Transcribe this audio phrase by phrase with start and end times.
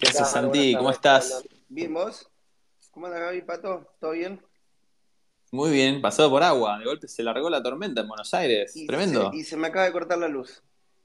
[0.00, 0.74] ¿Qué haces, Santi?
[0.76, 1.42] ¿Cómo estás?
[1.68, 2.28] Bien, ¿vos?
[2.92, 3.94] ¿Cómo andas, Gaby, Pato?
[4.00, 4.40] ¿Todo bien?
[5.50, 6.78] Muy bien, pasado por agua.
[6.78, 8.74] De golpe se largó la tormenta en Buenos Aires.
[8.86, 9.30] Tremendo.
[9.32, 10.62] y se me acaba de cortar la luz.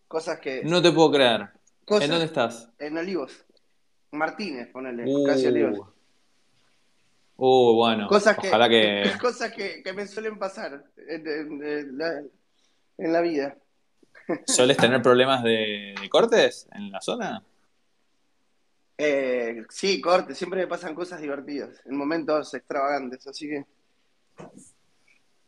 [0.07, 0.63] Cosas que.
[0.63, 1.49] No te puedo creer.
[1.87, 2.69] ¿En dónde estás?
[2.79, 3.45] En Olivos.
[4.11, 5.03] Martínez, ponele.
[5.05, 5.87] Uh, casi Olivos.
[7.35, 8.07] Uh, bueno.
[8.07, 9.11] Cosas que, ojalá que...
[9.21, 11.97] Cosas que, me suelen pasar en,
[12.97, 13.57] la, vida.
[14.45, 17.43] ¿Sueles tener problemas de, cortes en la zona?
[18.97, 20.37] Eh, sí, cortes.
[20.37, 23.65] Siempre me pasan cosas divertidas, en momentos extravagantes, así que...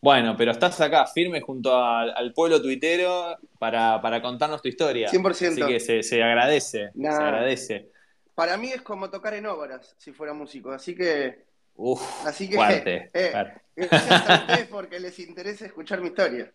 [0.02, 5.10] Bueno, pero estás acá firme junto al, pueblo tuitero para, contarnos tu historia.
[5.10, 5.30] 100%.
[5.30, 7.92] Así que se, agradece, se agradece.
[8.36, 11.46] Para mí es como tocar en obras, si fuera músico, así que...
[11.78, 13.34] Uf, así que, fuerte, eh,
[13.76, 16.52] gracias a ustedes porque les interesa escuchar mi historia.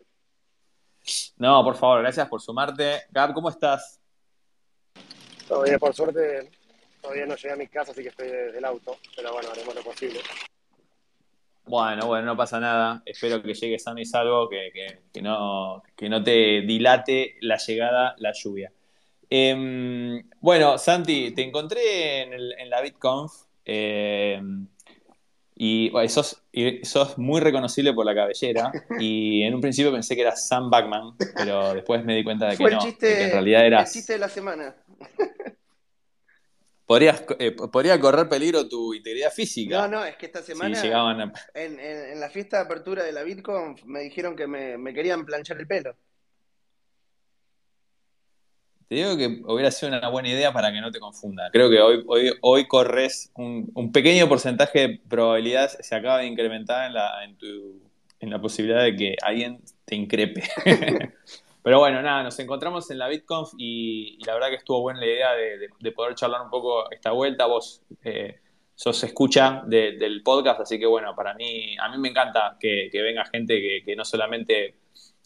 [1.36, 3.02] No, por favor, gracias por sumarte.
[3.10, 4.00] Gab, ¿cómo estás?
[5.46, 6.50] Todo bien, por suerte
[7.00, 9.82] todavía no llegué a mi casa, así que estoy del auto, pero bueno, haremos lo
[9.82, 10.20] posible.
[11.70, 13.00] Bueno, bueno, no pasa nada.
[13.06, 18.72] Espero que llegue sano y salvo, que, no, no te dilate la llegada, la lluvia.
[19.28, 23.32] Em, bueno, Santi, te encontré en, la BitConf
[23.64, 24.66] em,
[25.54, 26.42] y sos,
[27.18, 28.72] muy reconocible por la cabellera.
[28.98, 32.56] Y en un principio pensé que eras Sam Backman, pero después me di cuenta de
[32.56, 33.90] que no, que en realidad eras.
[33.90, 34.74] El chiste de la semana.
[36.98, 39.82] Eh, podría correr peligro tu integridad física.
[39.82, 44.00] No, no, es que esta semana en, la fiesta de apertura de la Bitcoin me
[44.00, 45.94] dijeron que me, querían planchar el pelo.
[48.88, 51.48] Te digo que hubiera sido una buena idea para que no te confunda.
[51.52, 56.88] Creo que hoy, hoy, hoy corres un, pequeño porcentaje de probabilidad se acaba de incrementar
[56.88, 57.80] en la, en, tu,
[58.18, 60.42] en la posibilidad de que alguien te increpe.
[61.62, 65.06] Pero bueno, nada, nos encontramos en la BitConf y, la verdad que estuvo buena la
[65.06, 67.46] idea de, poder charlar un poco esta vuelta.
[67.46, 68.40] Vos eh,
[68.74, 73.24] sos escucha del podcast, así que bueno, para mí, a mí me encanta que, venga
[73.26, 74.76] gente que, no solamente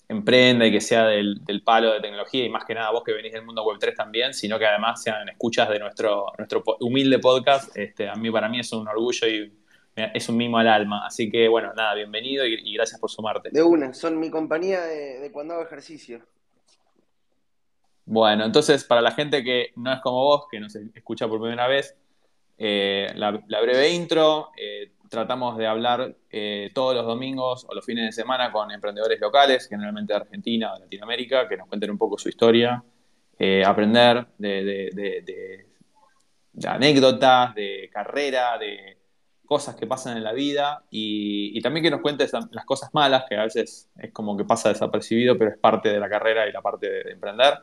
[0.09, 3.33] emprenda y que sea del, palo de tecnología y más que nada vos que venís
[3.33, 7.77] del mundo web 3 también, sino que además sean escuchas de nuestro, nuestro humilde podcast.
[7.77, 9.53] Este, a mí, para mí es un orgullo y
[9.97, 11.07] es un mimo al alma.
[11.07, 13.51] Así que, bueno, nada, bienvenido y, gracias por sumarte.
[13.53, 16.21] De una, son mi compañía de, cuando hago ejercicio.
[18.07, 21.67] Bueno, entonces, para la gente que no es como vos, que nos escucha por primera
[21.67, 21.97] vez,
[22.59, 24.51] eh, la, breve intro.
[24.57, 29.21] Eh, tratamos de hablar eh, todos los domingos o los fines de semana con emprendedores
[29.21, 32.83] locales, generalmente de Argentina o de Latinoamérica, que nos cuenten un poco su historia,
[33.65, 35.67] aprender de
[36.65, 38.99] anécdotas, de carrera, de
[39.45, 43.37] cosas que pasan en la vida y, también que nos cuentes las cosas malas, que
[43.37, 46.63] a veces es como que pasa desapercibido, pero es parte de la carrera y la
[46.63, 47.55] parte de, emprender.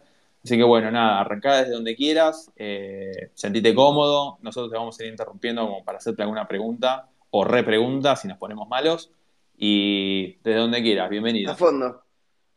[0.43, 5.03] Así que bueno, nada, arrancá desde donde quieras, eh, sentite cómodo, nosotros te vamos a
[5.03, 9.11] ir interrumpiendo como para hacerte alguna pregunta o repregunta si nos ponemos malos
[9.55, 11.51] y desde donde quieras, bienvenido.
[11.51, 12.03] A fondo.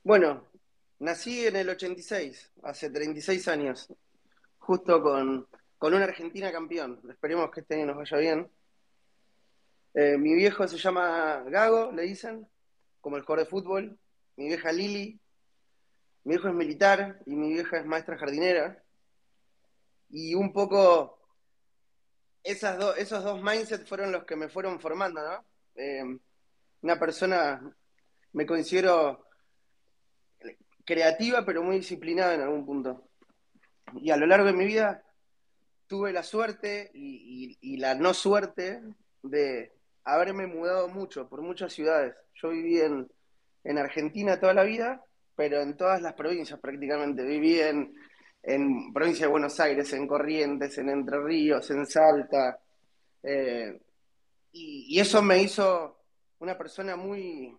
[0.02, 0.44] Bueno,
[0.98, 3.92] nací en el 86, hace 36 años,
[4.58, 5.46] justo con,
[5.76, 7.00] con una Argentina campeón.
[7.10, 8.50] Esperemos que este año nos vaya bien.
[9.92, 12.48] Eh, mi viejo se llama Gago, le dicen,
[13.02, 13.98] como el jugador de fútbol.
[14.36, 15.20] Mi vieja Lili.
[16.24, 18.82] Mi viejo es militar y mi vieja es maestra jardinera.
[20.10, 21.18] Y un poco
[22.42, 25.44] esas esos dos mindsets fueron los que me fueron formando, ¿no?
[25.76, 26.18] Eh,
[26.82, 27.74] una persona,
[28.32, 29.26] me considero
[30.84, 33.08] creativa, pero muy disciplinada en algún punto.
[33.94, 35.02] Y a lo largo de mi vida
[35.86, 38.82] tuve la suerte y la no suerte
[39.22, 39.72] de,
[40.04, 42.14] haberme mudado mucho, por muchas ciudades.
[42.34, 43.08] Yo viví en,
[43.78, 45.02] Argentina toda la vida,
[45.36, 47.24] pero en todas las provincias prácticamente.
[47.24, 47.94] Viví en,
[48.42, 52.58] en provincia de Buenos Aires, en Corrientes, en Entre Ríos, en Salta.
[53.22, 53.80] Eh,
[54.52, 55.98] y, eso me hizo
[56.38, 57.56] una persona muy...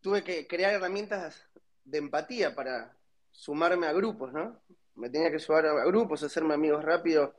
[0.00, 1.48] Tuve que crear herramientas
[1.84, 2.94] de empatía para
[3.32, 4.60] sumarme a grupos, ¿no?
[4.94, 7.30] Me tenía que sumar a grupos, hacerme amigos rápidos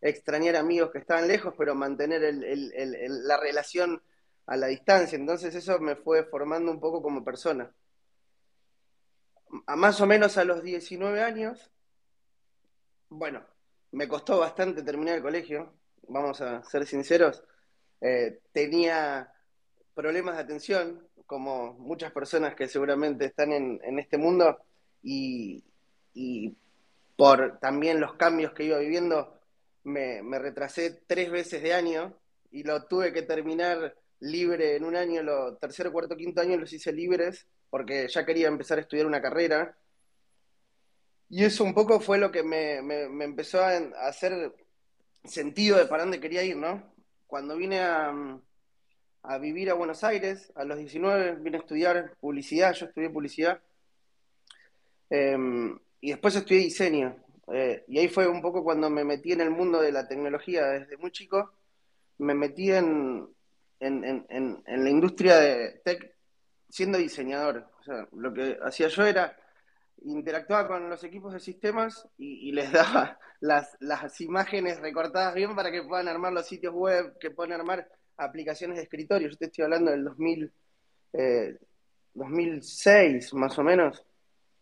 [0.00, 4.02] extrañar amigos que estaban lejos, pero mantener la relación
[4.46, 5.16] a la distancia.
[5.16, 7.70] Entonces eso me fue formando un poco como persona.
[9.66, 11.70] A más o menos a los 19 años,
[13.08, 13.44] bueno,
[13.92, 15.72] me costó bastante terminar el colegio,
[16.08, 17.42] vamos a ser sinceros.
[18.00, 19.32] Eh, tenía
[19.94, 24.58] problemas de atención, como muchas personas que seguramente están en, este mundo,
[25.02, 25.64] y,
[26.14, 26.56] y
[27.16, 29.36] por también los cambios que iba viviendo,
[29.86, 32.18] me, retrasé tres veces de año
[32.50, 36.72] y lo tuve que terminar libre en un año, lo tercero, cuarto, quinto año los
[36.72, 39.76] hice libres porque ya quería empezar a estudiar una carrera.
[41.28, 42.78] Y eso un poco fue lo que me,
[43.24, 43.76] empezó a,
[44.06, 44.54] hacer
[45.24, 46.94] sentido de para dónde quería ir, ¿no?
[47.26, 48.14] Cuando vine a,
[49.40, 53.60] vivir a Buenos Aires, a los 19, vine a estudiar publicidad, yo estudié publicidad,
[55.10, 57.16] em, y después estudié diseño.
[57.52, 60.66] Eh, y ahí fue un poco cuando me metí en el mundo de la tecnología
[60.66, 61.52] desde muy chico,
[62.18, 63.28] me metí en,
[63.80, 66.15] en la industria de tech
[66.76, 67.66] siendo diseñador.
[67.80, 69.34] O sea, lo que hacía yo era
[70.04, 75.70] interactuaba con los equipos de sistemas y, les daba las, las, imágenes recortadas bien para
[75.70, 77.88] que puedan armar los sitios web, que puedan armar
[78.18, 79.30] aplicaciones de escritorio.
[79.30, 80.52] Yo te estoy hablando del 2000,
[82.12, 84.04] 2006, eh, más o menos,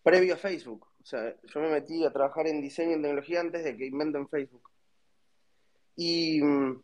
[0.05, 0.87] previo a Facebook.
[1.03, 4.29] O sea, yo me metí a trabajar en diseño y tecnología antes de que inventen
[4.29, 4.71] Facebook.
[5.97, 6.81] Y mm,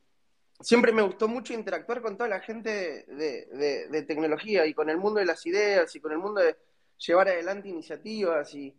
[0.60, 5.20] siempre me gustó mucho interactuar con toda la gente de tecnología y con el mundo
[5.20, 6.56] de las ideas y con el mundo de
[7.00, 8.76] llevar adelante iniciativas y,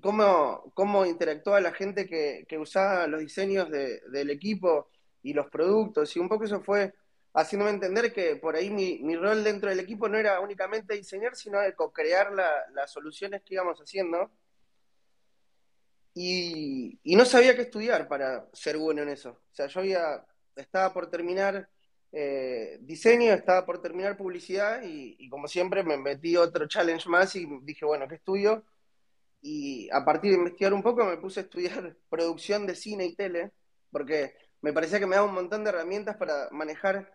[0.00, 4.88] cómo, interactúa la gente que, usaba los diseños del equipo
[5.22, 6.14] y los productos.
[6.16, 6.94] Y un poco eso fue
[7.34, 11.60] haciéndome entender que por ahí mi, rol dentro del equipo no era únicamente diseñar, sino
[11.60, 14.30] de co-crear las soluciones que íbamos haciendo.
[16.14, 19.30] Y, y, no sabía qué estudiar para ser bueno en eso.
[19.30, 20.26] O sea, yo había,
[20.56, 21.68] estaba por terminar
[22.12, 27.46] eh, diseño, estaba por terminar publicidad y, como siempre me metí otro challenge más y
[27.62, 28.64] dije, bueno, ¿qué estudio?
[29.40, 33.16] Y a partir de investigar un poco me puse a estudiar producción de cine y
[33.16, 33.52] tele,
[33.90, 37.12] porque me parecía que me daba un montón de herramientas para manejar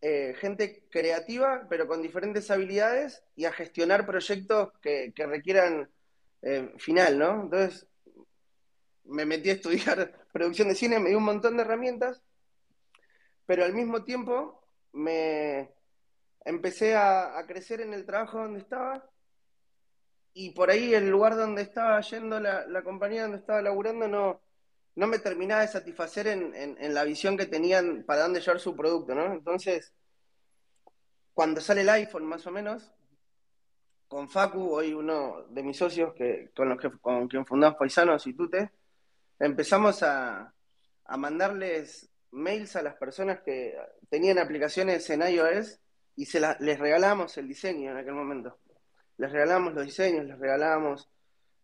[0.00, 5.90] eh, gente creativa, pero con diferentes habilidades, y a gestionar proyectos que, requieran
[6.42, 7.42] eh, final, ¿no?
[7.42, 7.86] Entonces
[9.08, 12.22] me metí a estudiar producción de cine, me dio un montón de herramientas
[13.48, 14.60] pero al mismo tiempo
[14.92, 15.72] me
[16.44, 19.08] empecé a, crecer en el trabajo donde estaba
[20.34, 24.42] y por ahí el lugar donde estaba yendo la, compañía donde estaba laburando no,
[24.96, 29.14] no me terminaba de satisfacer en, la visión que tenían para dónde llevar su producto,
[29.14, 29.32] ¿no?
[29.32, 29.94] Entonces,
[31.32, 32.92] cuando sale el iPhone más o menos,
[34.08, 38.26] con Facu, hoy uno de mis socios que, con los que con quien fundamos Paisanos
[38.26, 38.72] y Tute,
[39.38, 40.52] empezamos a,
[41.04, 43.76] a mandarles mails a las personas que
[44.10, 45.80] tenían aplicaciones en iOS
[46.16, 48.58] y se les regalábamos el diseño en aquel momento.
[49.16, 51.08] Les regalábamos los diseños, les regalábamos,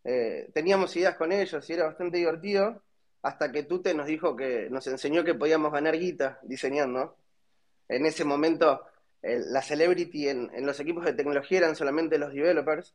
[0.05, 2.82] eh, teníamos ideas con ellos y era bastante divertido
[3.23, 7.17] hasta que Tute nos dijo que nos enseñó que podíamos ganar guita diseñando.
[7.88, 8.82] En ese momento
[9.23, 12.94] la celebrity en, los equipos de tecnología eran solamente los developers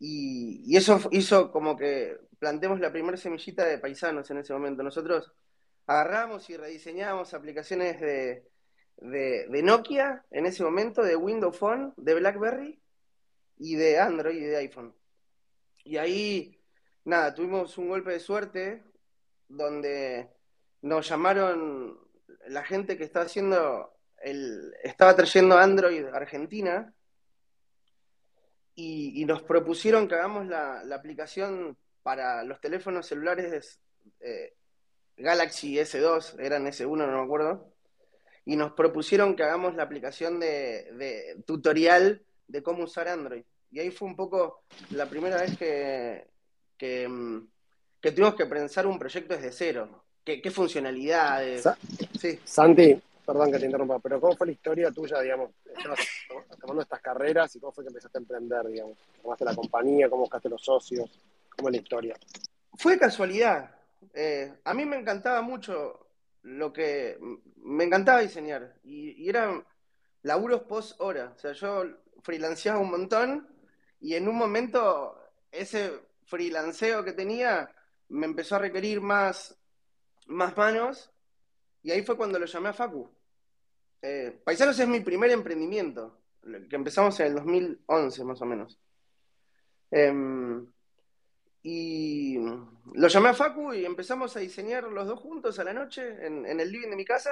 [0.00, 4.82] y, y eso hizo como que plantemos la primera semillita de paisanos en ese momento.
[4.82, 5.32] Nosotros
[5.86, 8.44] agarramos y rediseñamos aplicaciones de,
[9.62, 12.80] Nokia en ese momento, de Windows Phone, de BlackBerry
[13.56, 14.94] y de Android y de iPhone.
[15.84, 16.60] Y ahí,
[17.04, 18.82] nada, tuvimos un golpe de suerte
[19.48, 20.28] donde
[20.82, 21.98] nos llamaron
[22.48, 26.92] la gente que estaba haciendo el, estaba trayendo Android Argentina
[28.74, 33.80] y, nos propusieron que hagamos la, aplicación para los teléfonos celulares
[34.20, 34.54] eh,
[35.16, 37.72] Galaxy S2, eran S1, no me acuerdo,
[38.44, 43.42] y nos propusieron que hagamos la aplicación de, tutorial de cómo usar Android.
[43.70, 46.26] Y ahí fue un poco la primera vez que,
[46.78, 47.48] que, mm,
[48.00, 50.04] tuvimos que pensar un proyecto desde cero.
[50.24, 51.64] ¿Qué, funcionalidades?
[52.18, 52.38] sí.
[52.44, 55.50] Santi, perdón que te interrumpa, pero ¿cómo fue la historia tuya, digamos,
[56.60, 58.98] tomando estas carreras y cómo fue que empezaste a emprender, digamos?
[59.22, 60.08] ¿Cómo la compañía?
[60.08, 61.10] ¿Cómo buscaste los socios?
[61.58, 62.16] ¿Cómo es la historia?
[62.74, 63.74] Fue casualidad.
[64.14, 66.06] Eh, a mí me encantaba mucho
[66.42, 67.18] lo que.
[67.56, 68.78] Me encantaba diseñar.
[68.84, 69.64] Y, eran
[70.22, 71.32] laburos post hora.
[71.34, 71.84] O sea, yo
[72.22, 73.48] freelanceaba un montón
[74.00, 77.74] y en un momento ese freelanceo que tenía
[78.08, 79.58] me empezó a requerir más,
[80.26, 81.10] más manos.
[81.82, 83.10] Y ahí fue cuando lo llamé a Facu.
[84.00, 86.20] Eh, Paisanos es mi primer emprendimiento,
[86.70, 88.78] que empezamos en el 2011 más o menos.
[89.90, 90.70] Em,
[91.70, 92.38] y
[92.94, 96.46] lo llamé a Facu y empezamos a diseñar los dos juntos a la noche en,
[96.46, 97.30] el living de mi casa.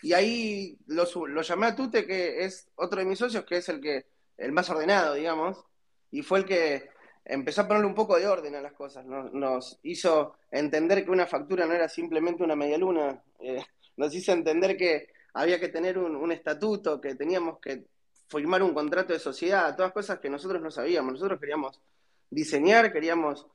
[0.00, 3.68] Y ahí lo, lo, llamé a Tute, que es otro de mis socios, que es
[3.68, 4.06] el que
[4.38, 5.62] el más ordenado, digamos.
[6.10, 6.88] Y fue el que
[7.26, 9.04] empezó a ponerle un poco de orden a las cosas.
[9.04, 13.22] Nos, hizo entender que una factura no era simplemente una media luna.
[13.38, 13.62] Eh,
[13.98, 17.84] nos hizo entender que había que tener un, un estatuto, que teníamos que
[18.28, 21.12] firmar un contrato de sociedad, todas cosas que nosotros no sabíamos.
[21.12, 21.82] Nosotros queríamos
[22.30, 23.46] diseñar, queríamos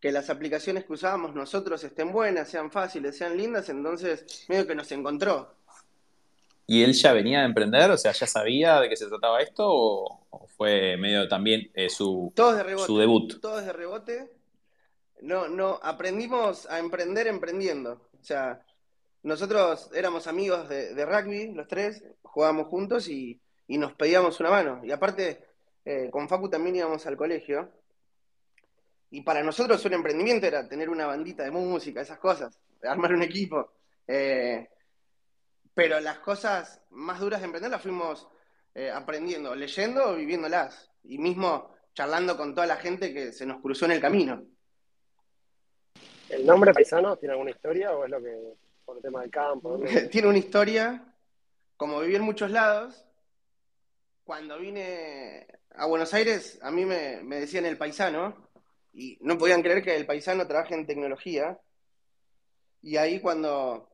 [0.00, 4.74] que las aplicaciones que usábamos nosotros estén buenas, sean fáciles, sean lindas, entonces medio que
[4.74, 5.54] nos encontró.
[6.66, 7.90] ¿Y él ya venía a emprender?
[7.90, 9.64] O sea, ¿ya sabía de qué se trataba esto?
[9.66, 13.40] ¿O, fue medio también eh, su, de su debut?
[13.40, 14.30] Todos de rebote.
[15.22, 18.08] no, no, aprendimos a emprender emprendiendo.
[18.20, 18.62] O sea,
[19.22, 24.80] nosotros éramos amigos de, rugby, los tres, jugábamos juntos y, nos pedíamos una mano.
[24.84, 25.44] Y aparte,
[25.84, 27.70] eh, con Facu también íbamos al colegio.
[29.10, 33.22] Y para nosotros un emprendimiento era tener una bandita de música, esas cosas, armar un
[33.22, 33.72] equipo.
[34.06, 34.68] Eh,
[35.74, 38.28] pero las cosas más duras de emprender las fuimos
[38.74, 40.90] eh, aprendiendo, leyendo o viviéndolas.
[41.04, 44.44] Y mismo charlando con toda la gente que se nos cruzó en el camino.
[46.28, 48.36] ¿El nombre paisano tiene alguna historia o es lo que,
[48.84, 49.80] por el tema del campo?
[50.10, 51.14] tiene una historia,
[51.76, 53.04] como viví en muchos lados,
[54.24, 58.47] cuando vine a Buenos Aires, a mí me, decían el paisano,
[58.92, 61.58] y no podían creer que el paisano trabaje en tecnología.
[62.80, 63.88] Y ahí cuando,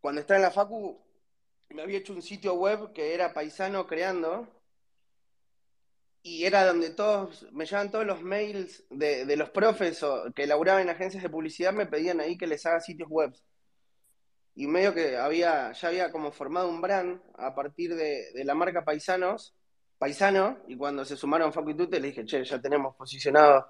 [0.00, 1.00] cuando estaba en la Facu,
[1.70, 4.48] me había hecho un sitio web que era paisano creando,
[6.22, 10.04] y era donde todos, me llevan todos los mails de, los profes
[10.34, 13.32] que laburaban en agencias de publicidad, me pedían ahí que les haga sitios web.
[14.54, 18.84] Y medio que había, ya había como formado un brand a partir de, la marca
[18.84, 19.54] Paisanos,
[19.98, 23.66] Paisano, y cuando se sumaron Facu y Tute, le dije, che, ya tenemos posicionado,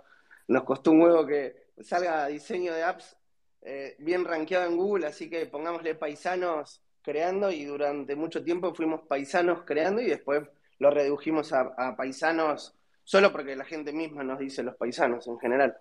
[0.51, 3.17] nos costó un huevo que salga diseño de apps
[3.63, 9.03] eh, bien rankeado en Google, así que pongámosle Paisanos creando, y durante mucho tiempo fuimos
[9.03, 10.43] Paisanos creando, y después
[10.81, 15.77] lo redujimos a, paisanos solo porque la gente misma nos dice los paisanos en general.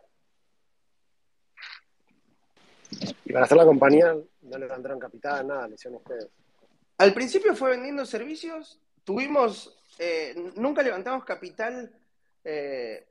[3.26, 6.28] Y para hacer la compañía no levantaron capital, nada, le hicieron ustedes.
[6.98, 11.92] Al principio fue vendiendo servicios, tuvimos, eh, nunca levantamos capital
[12.44, 13.08] eh,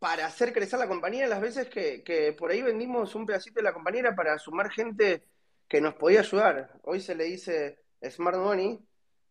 [0.00, 1.28] para hacer crecer la compañía.
[1.28, 5.22] Las veces que, que, por ahí vendimos un pedacito de la compañía para sumar gente
[5.68, 6.80] que nos podía ayudar.
[6.82, 8.80] Hoy se le dice Smart Money,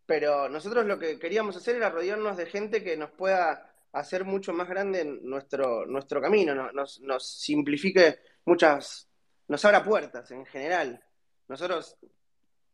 [0.05, 4.53] pero nosotros lo que queríamos hacer era rodearnos de gente que nos pueda hacer mucho
[4.53, 9.09] más grande nuestro, nuestro camino, nos, nos simplifique muchas,
[9.47, 11.03] nos abra puertas en general.
[11.47, 11.97] Nosotros,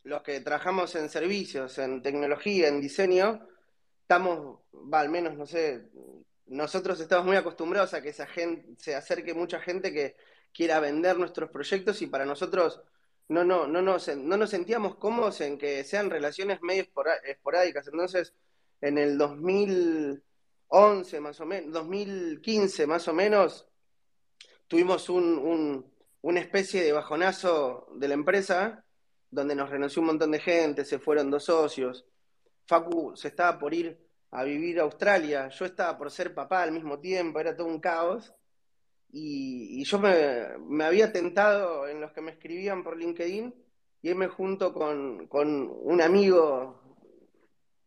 [0.03, 3.47] los que trabajamos en servicios, en tecnología, en diseño,
[4.01, 5.89] estamos, va, al menos, no sé,
[6.47, 10.15] nosotros estamos muy acostumbrados a que esa gente, se acerque mucha gente que
[10.53, 12.81] quiera vender nuestros proyectos y para nosotros
[13.27, 16.85] no, no, no, no, no nos sentíamos cómodos en que sean relaciones medio
[17.23, 17.87] esporádicas.
[17.87, 18.33] Entonces,
[18.81, 23.67] en el 2011 más o menos, 2015 más o menos,
[24.67, 28.85] tuvimos un, una especie de bajonazo de la empresa,
[29.31, 32.05] donde nos renunció un montón de gente, se fueron dos socios.
[32.67, 36.72] Facu se estaba por ir a vivir a Australia, yo estaba por ser papá al
[36.72, 38.34] mismo tiempo, era todo un caos.
[39.12, 43.53] Y, yo me, había tentado en los que me escribían por LinkedIn
[44.01, 46.82] irme junto con, un amigo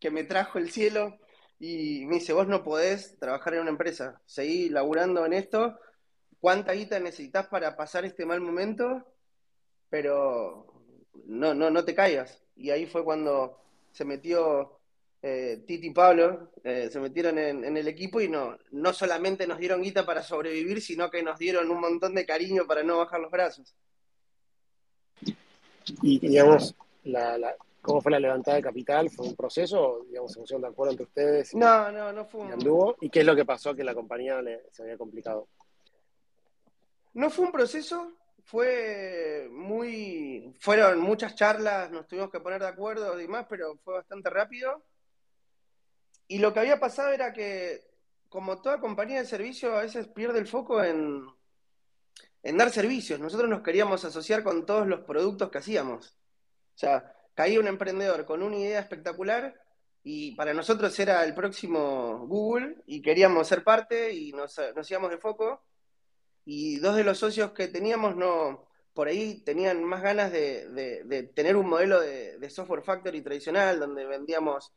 [0.01, 1.19] que me trajo el cielo
[1.61, 5.79] y me dice, vos no podés trabajar en una empresa, seguí laburando en esto,
[6.41, 9.05] ¿cuánta guita necesitas para pasar este mal momento?
[9.91, 10.83] Pero
[11.27, 12.43] no, no, no te caigas.
[12.57, 13.61] Y ahí fue cuando
[13.93, 14.78] se metió
[15.21, 19.59] eh, Titi y Pablo eh, se metieron en, el equipo y no, no solamente nos
[19.59, 23.21] dieron guita para sobrevivir, sino que nos dieron un montón de cariño para no bajar
[23.21, 23.75] los brazos.
[26.03, 29.11] Y digamos, la, ¿cómo fue la levantada de capital?
[29.11, 31.55] ¿Fue un proceso, digamos, se pusieron de acuerdo entre ustedes?
[31.55, 32.97] no, no, no fue un...
[33.01, 35.49] ¿Y qué es lo que pasó que la compañía se había complicado?
[37.15, 38.13] No fue un proceso,
[38.45, 40.55] fue muy...
[40.61, 44.85] Fueron muchas charlas, nos tuvimos que poner de acuerdo y demás, pero fue bastante rápido
[46.29, 47.89] y lo que había pasado era que,
[48.29, 51.27] como toda compañía de servicio, a veces pierde el foco en,
[52.43, 53.19] dar servicios.
[53.19, 56.19] Nosotros nos queríamos asociar con todos los productos que hacíamos.
[56.75, 59.59] O sea, caía un emprendedor con una idea espectacular
[60.05, 65.11] y para nosotros era el próximo Google y queríamos ser parte y nos, nos íbamos
[65.11, 65.65] de foco.
[66.45, 71.57] Y dos de los socios que teníamos no, por ahí tenían más ganas de, tener
[71.57, 74.73] un modelo de, de, software factory tradicional donde vendíamos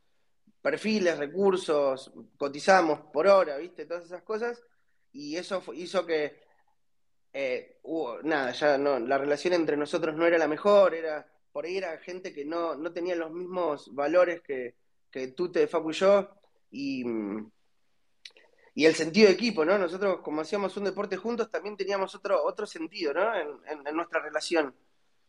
[0.61, 3.85] perfiles, recursos, cotizamos por hora, ¿viste?
[3.85, 4.61] Todas esas cosas.
[5.11, 6.41] Y eso hizo que,
[7.33, 7.79] eh,
[8.23, 11.97] nada, ya no, la relación entre nosotros no era la mejor, era, por ahí era
[11.97, 14.75] gente que no, no tenía los mismos valores que,
[15.09, 16.29] que tú, te Facu y yo,
[16.71, 17.03] y,
[18.73, 19.77] y el sentido de equipo, ¿no?
[19.77, 23.35] Nosotros, como hacíamos un deporte juntos, también teníamos otro, otro sentido, ¿no?
[23.35, 24.73] En, en nuestra relación.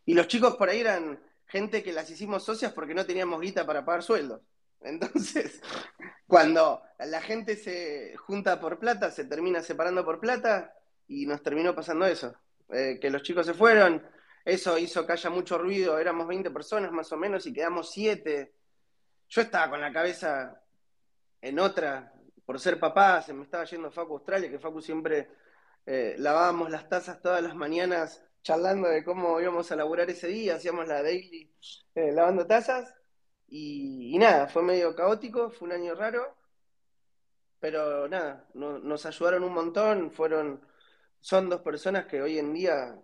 [0.05, 3.67] Y los chicos por ahí eran gente que las hicimos socias porque no teníamos guita
[3.67, 4.41] para pagar sueldos.
[4.85, 5.61] Entonces,
[6.27, 10.75] cuando la gente se junta por plata, se termina separando por plata
[11.09, 12.35] y nos terminó pasando eso.
[12.71, 14.03] Eh, que los chicos se fueron,
[14.45, 18.55] eso hizo que haya mucho ruido, éramos 20 personas más o menos y quedamos 7.
[19.29, 20.63] Yo estaba con la cabeza
[21.41, 22.13] en otra,
[22.45, 25.29] por ser papá, se me estaba yendo Facu Australia, que Facu siempre
[25.87, 30.57] eh, lavábamos las tazas todas las mañanas charlando de cómo íbamos a laburar ese día,
[30.57, 31.53] hacíamos la daily
[31.95, 32.95] eh, lavando tazas
[33.55, 36.35] y, nada, fue medio caótico, fue un año raro,
[37.61, 40.63] pero nada, nos ayudaron un montón, fueron,
[41.21, 42.99] son dos personas que hoy en día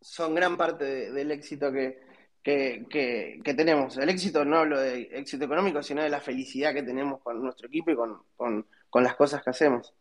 [0.00, 2.00] son gran parte del éxito que,
[2.42, 3.98] que, tenemos.
[3.98, 7.68] El éxito no hablo de éxito económico, sino de la felicidad que tenemos con nuestro
[7.68, 9.92] equipo y con, con las cosas que hacemos.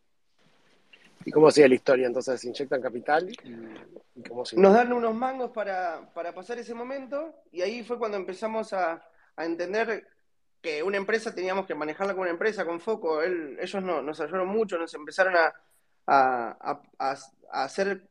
[1.26, 2.08] ¿Y cómo sigue la historia?
[2.08, 3.30] Entonces, ¿inyectan capital?
[3.30, 9.04] Y, Nos dan unos mangos para, pasar ese momento y ahí fue cuando empezamos a,
[9.44, 10.08] entender
[10.62, 13.22] que una empresa teníamos que manejarla como una empresa con foco.
[13.22, 15.54] ellos no, nos ayudaron mucho, nos empezaron a,
[16.08, 18.10] a, hacer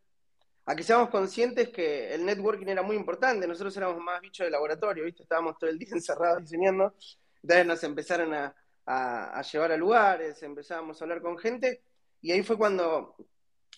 [0.67, 3.47] a que seamos conscientes que el networking era muy importante.
[3.47, 5.23] Nosotros éramos más bichos de laboratorio, ¿viste?
[5.23, 6.95] Estábamos todo el día encerrados diseñando.
[7.43, 8.55] Entonces nos empezaron a,
[8.87, 11.83] a, llevar a lugares, empezábamos a hablar con gente
[12.21, 13.17] y ahí fue cuando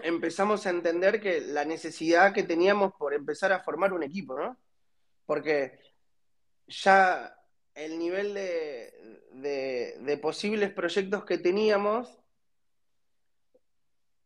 [0.00, 4.56] empezamos a entender que la necesidad que teníamos por empezar a formar un equipo, ¿no?
[5.24, 5.80] Porque
[6.68, 7.35] ya
[7.76, 12.18] el nivel de, posibles proyectos que teníamos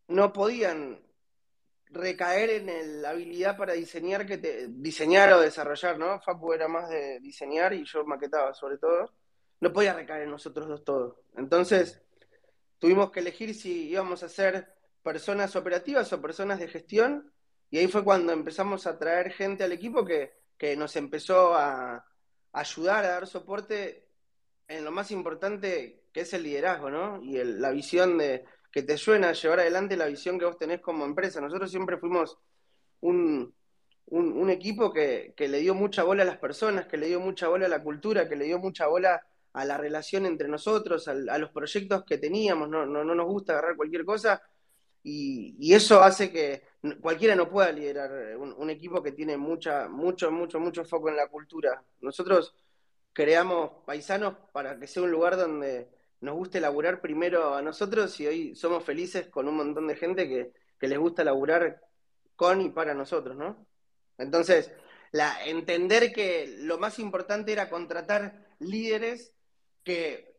[0.09, 1.03] no podían
[1.87, 6.21] recaer en la habilidad para diseñar que te, diseñar o desarrollar, ¿no?
[6.21, 9.13] Facu era más de diseñar y yo maquetaba sobre todo.
[9.61, 11.25] No podía recaer en nosotros dos todo.
[11.37, 12.01] Entonces,
[12.79, 17.33] tuvimos que elegir si íbamos a ser personas operativas o personas de gestión,
[17.71, 20.39] y ahí fue cuando empezamos a traer gente al equipo que,
[20.77, 22.05] nos empezó a,
[22.53, 24.07] ayudar, a dar soporte
[24.69, 27.23] en lo más importante que es el liderazgo, ¿no?
[27.23, 30.81] Y la visión de que te suena a llevar adelante la visión que vos tenés
[30.81, 31.41] como empresa.
[31.41, 32.39] Nosotros siempre fuimos
[33.01, 33.55] un,
[34.51, 37.67] equipo que, que, le dio mucha bola a las personas, que le dio mucha bola
[37.67, 41.51] a la cultura, que le dio mucha bola a la relación entre nosotros, a, los
[41.51, 44.43] proyectos que teníamos, no, no, nos gusta agarrar cualquier cosa
[45.03, 46.63] y, eso hace que
[47.01, 51.29] cualquiera no pueda liderar un, equipo que tiene mucha, mucho, mucho, mucho foco en la
[51.29, 51.83] cultura.
[52.01, 52.55] Nosotros
[53.13, 55.89] creamos paisanos para que sea un lugar donde
[56.21, 60.29] nos guste laburar primero a nosotros y hoy somos felices con un montón de gente
[60.29, 61.83] que, que les gusta laburar
[62.37, 63.67] con y para nosotros, ¿no?
[64.17, 64.73] Entonces,
[65.13, 69.35] la, entender que lo más importante era contratar líderes
[69.85, 70.37] que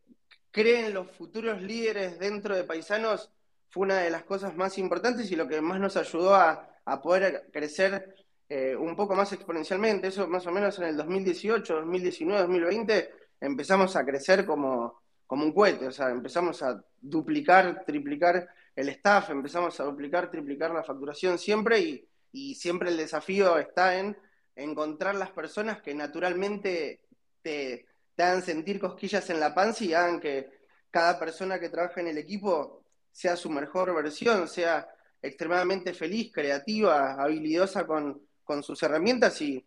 [0.51, 3.31] creen los futuros líderes dentro de Paisanos
[3.71, 6.67] fue una de las cosas más importantes y lo que más nos ayudó a,
[7.01, 8.15] poder crecer
[8.49, 10.07] eh, un poco más exponencialmente.
[10.07, 15.53] Eso más o menos en el 2018, 2019, 2020 empezamos a crecer como, como un
[15.53, 21.39] cohete, o sea, empezamos a duplicar, triplicar el staff, empezamos a duplicar, triplicar la facturación
[21.39, 24.17] siempre y, y siempre el desafío está en
[24.55, 27.05] encontrar las personas que naturalmente
[27.41, 30.49] te, te hagan sentir cosquillas en la panza y hagan que
[30.89, 32.80] cada persona que trabaja en el equipo
[33.11, 34.87] sea su mejor versión, sea
[35.21, 38.21] extremadamente feliz, creativa, habilidosa con,
[38.63, 39.63] sus herramientas y,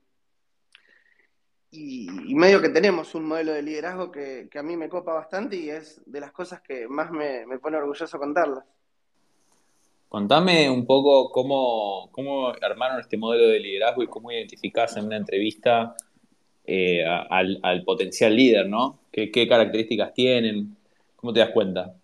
[1.71, 5.71] y, medio que tenemos un modelo de liderazgo que, a mí me copa bastante y
[5.71, 8.65] es de las cosas que más me, pone orgulloso contarlas.
[10.11, 15.17] Contame un poco cómo, cómo armaron este modelo de liderazgo y cómo identificás en una
[15.17, 15.97] entrevista
[16.67, 19.01] eh, al, potencial líder, ¿no?
[19.11, 20.77] ¿Qué, características tienen?
[21.17, 21.95] ¿Cómo te das cuenta?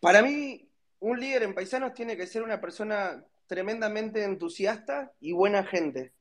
[0.00, 0.66] Para mí,
[1.00, 6.12] un líder en Paisanos tiene que ser una persona tremendamente entusiasta y buena gente.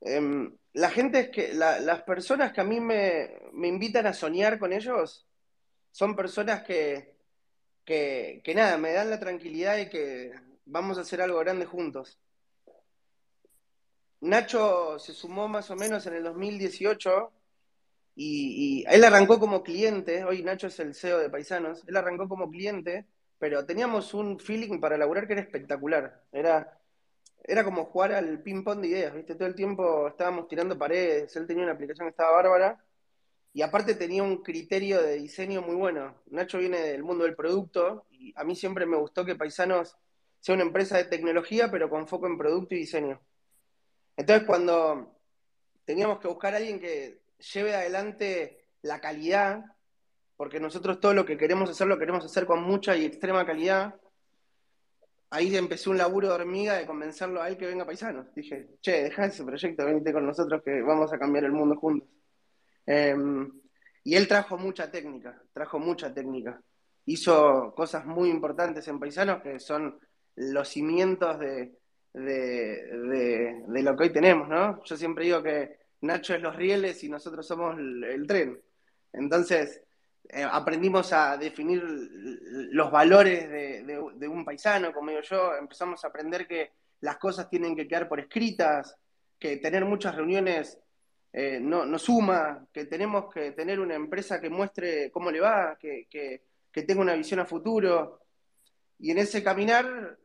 [0.00, 4.72] Em, la gente es que, las personas que a mí me, invitan a soñar con
[4.72, 5.26] ellos
[5.92, 7.14] son personas que,
[7.84, 10.32] que, que nada, me dan la tranquilidad y que
[10.64, 12.18] vamos a hacer algo grande juntos.
[14.20, 17.32] Nacho se sumó más o menos en el 2018
[18.22, 22.50] y, él arrancó como cliente, hoy Nacho es el CEO de Paisanos, él arrancó como
[22.50, 23.06] cliente,
[23.38, 26.78] pero teníamos un feeling para laburar que era espectacular, era,
[27.42, 29.36] era como jugar al ping-pong de ideas, ¿viste?
[29.36, 32.84] Todo el tiempo estábamos tirando paredes, él tenía una aplicación que estaba bárbara
[33.54, 36.16] y aparte tenía un criterio de diseño muy bueno.
[36.26, 39.96] Nacho viene del mundo del producto y a mí siempre me gustó que Paisanos
[40.40, 43.18] sea una empresa de tecnología, pero con foco en producto y diseño.
[44.14, 45.16] Entonces, cuando
[45.86, 49.64] teníamos que buscar a alguien que lleve adelante la calidad,
[50.36, 53.94] porque nosotros todo lo que queremos hacer lo queremos hacer con mucha y extrema calidad,
[55.30, 58.26] ahí empecé un laburo de hormiga de convencerlo a él que venga paisano.
[58.34, 62.08] Dije, che, deja ese proyecto, venite con nosotros que vamos a cambiar el mundo juntos.
[62.86, 63.50] Em,
[64.02, 66.60] y él trajo mucha técnica, trajo mucha técnica.
[67.06, 69.98] Hizo cosas muy importantes en Paisanos que son
[70.36, 71.78] los cimientos de,
[72.12, 74.82] de, lo que hoy tenemos, ¿no?
[74.84, 78.60] Yo siempre digo que Nacho es los rieles y nosotros somos el, tren.
[79.12, 79.82] Entonces,
[80.28, 86.46] eh, aprendimos a definir los valores de, un paisano, como digo yo, empezamos a aprender
[86.46, 88.96] que las cosas tienen que quedar por escritas,
[89.38, 90.78] que tener muchas reuniones
[91.32, 96.06] eh, no, suma, que tenemos que tener una empresa que muestre cómo le va, que,
[96.10, 98.20] que tenga una visión a futuro.
[98.98, 100.18] Y en ese caminar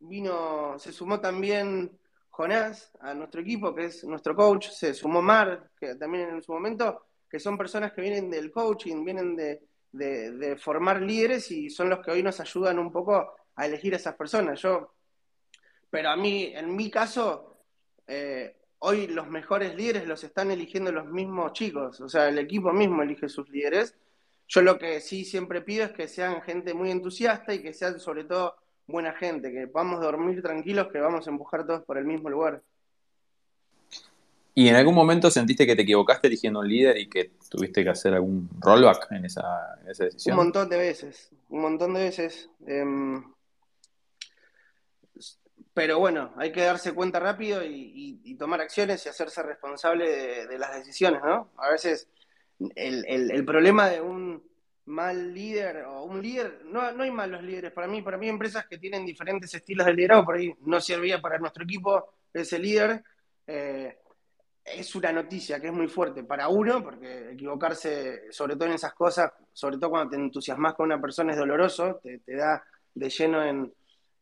[0.00, 1.97] vino, se sumó también
[2.38, 6.52] Jonás a nuestro equipo, que es nuestro coach, se sumó Mar, que también en su
[6.52, 11.98] momento, que son personas que vienen del coaching, vienen de, formar líderes y son los
[11.98, 14.62] que hoy nos ayudan un poco a elegir a esas personas.
[14.62, 14.94] Yo,
[15.90, 17.64] pero a mí, en mi caso,
[18.06, 22.72] eh, hoy los mejores líderes los están eligiendo los mismos chicos, o sea, el equipo
[22.72, 23.96] mismo elige sus líderes.
[24.46, 27.98] Yo lo que sí siempre pido es que sean gente muy entusiasta y que sean
[27.98, 28.54] sobre todo
[28.88, 32.62] buena gente, que podamos dormir tranquilos, que vamos a empujar todos por el mismo lugar.
[34.54, 37.90] ¿Y en algún momento sentiste que te equivocaste eligiendo un líder y que tuviste que
[37.90, 40.36] hacer algún rollback en esa, decisión?
[40.36, 42.50] Un montón de veces, un montón de veces.
[42.66, 43.22] Em,
[45.72, 50.74] pero bueno, hay que darse cuenta rápido y, tomar acciones y hacerse responsable de, las
[50.74, 51.50] decisiones, ¿no?
[51.56, 52.08] A veces
[52.76, 54.42] el problema de un
[54.88, 57.72] mal líder o un líder, no, no hay malos líderes.
[57.72, 61.20] Para mí, para mí empresas que tienen diferentes estilos de liderazgo, por ahí no servía
[61.20, 63.02] para nuestro equipo ese líder,
[63.46, 63.98] eh,
[64.64, 68.92] es una noticia que es muy fuerte para uno, porque equivocarse, sobre todo en esas
[68.94, 72.62] cosas, sobre todo cuando te entusiasmas con una persona es doloroso, te, da
[72.94, 73.72] de lleno en,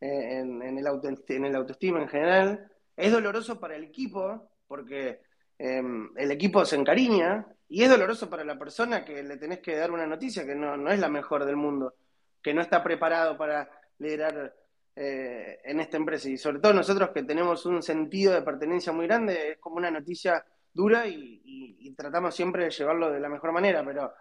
[0.00, 5.20] en, el auto, en el autoestima en general, es doloroso para el equipo, porque
[5.58, 9.76] em, el equipo se encariña, y es doloroso para la persona que le tenés que
[9.76, 11.94] dar una noticia que no, es la mejor del mundo,
[12.42, 14.54] que no está preparado para liderar
[14.94, 16.28] eh, en esta empresa.
[16.28, 19.90] Y sobre todo nosotros que tenemos un sentido de pertenencia muy grande, es como una
[19.90, 24.12] noticia dura y, tratamos siempre de llevarlo de la mejor manera, pero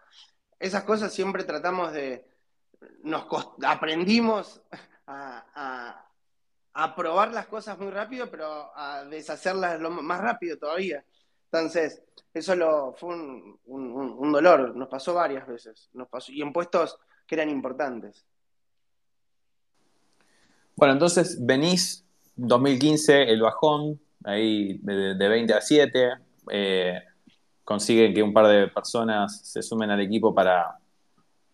[0.58, 2.26] esas cosas siempre tratamos de...
[3.04, 3.26] Nos
[3.64, 4.62] aprendimos
[5.08, 6.06] a,
[6.74, 11.04] a probar las cosas muy rápido, pero a deshacerlas lo más rápido todavía.
[11.58, 15.90] Entonces, eso lo, fue un, dolor, nos pasó varias veces,
[16.28, 18.26] y en puestos que eran importantes.
[20.76, 26.10] Bueno, entonces venís 2015, el bajón, ahí de, 20 a 7,
[26.52, 27.00] eh,
[27.64, 30.78] consiguen que un par de personas se sumen al equipo para,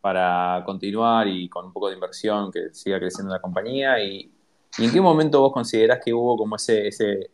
[0.01, 4.03] para continuar y con un poco de inversión que siga creciendo la compañía.
[4.03, 4.31] ¿Y,
[4.79, 7.29] en qué momento vos considerás que hubo como ese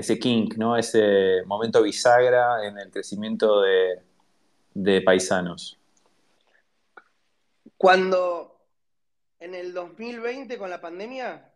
[0.00, 0.76] ese kink, ¿no?
[0.76, 5.78] Ese momento bisagra en el crecimiento de, paisanos.
[7.76, 8.60] Cuando
[9.38, 11.52] en el 2020 con la pandemia,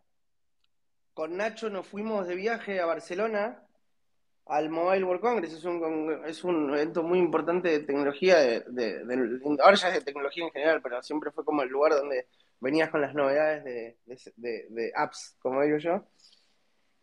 [1.13, 3.61] con Nacho nos fuimos de viaje a Barcelona
[4.47, 5.53] al Mobile World Congress.
[5.53, 9.03] Es un, es un evento muy importante de tecnología, de,
[9.63, 12.27] ahora ya es de tecnología en general, pero siempre fue como el lugar donde
[12.59, 16.03] venías con las novedades de, apps, como digo yo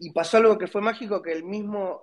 [0.03, 2.03] y pasó algo que fue mágico, que el mismo,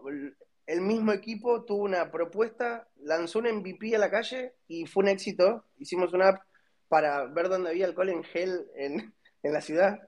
[0.66, 5.10] el mismo equipo tuvo una propuesta, lanzó un MVP a la calle y fue un
[5.10, 5.66] éxito.
[5.78, 6.44] Hicimos una app
[6.88, 10.00] para ver dónde había alcohol en gel en, la ciudad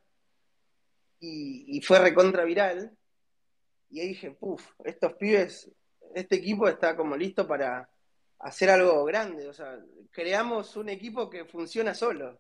[1.20, 2.96] y, fue recontra viral.
[3.90, 5.70] Y ahí dije, puff, estos pibes,
[6.16, 7.90] este equipo está como listo para
[8.40, 9.50] hacer algo grande.
[9.50, 9.78] O sea,
[10.12, 12.40] creamos un equipo que funciona solo.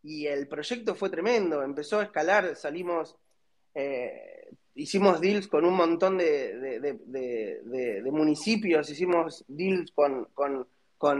[0.00, 3.16] Y el proyecto fue tremendo, empezó a escalar, salimos...
[3.74, 6.98] Eh, hicimos deals con un montón de,
[8.12, 10.68] municipios, hicimos deals con,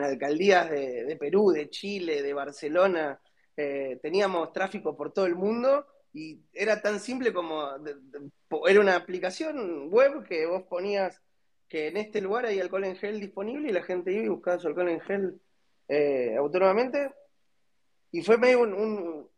[0.02, 3.18] alcaldías de, Perú, de Chile, de Barcelona,
[3.56, 7.66] eh, teníamos tráfico por todo el mundo y era tan simple como,
[8.68, 11.20] era una aplicación web que vos ponías
[11.68, 14.58] que en este lugar hay alcohol en gel disponible y la gente iba y buscaba
[14.58, 15.40] su alcohol en gel
[15.88, 17.10] eh, autónomamente
[18.16, 19.28] y fue medio un,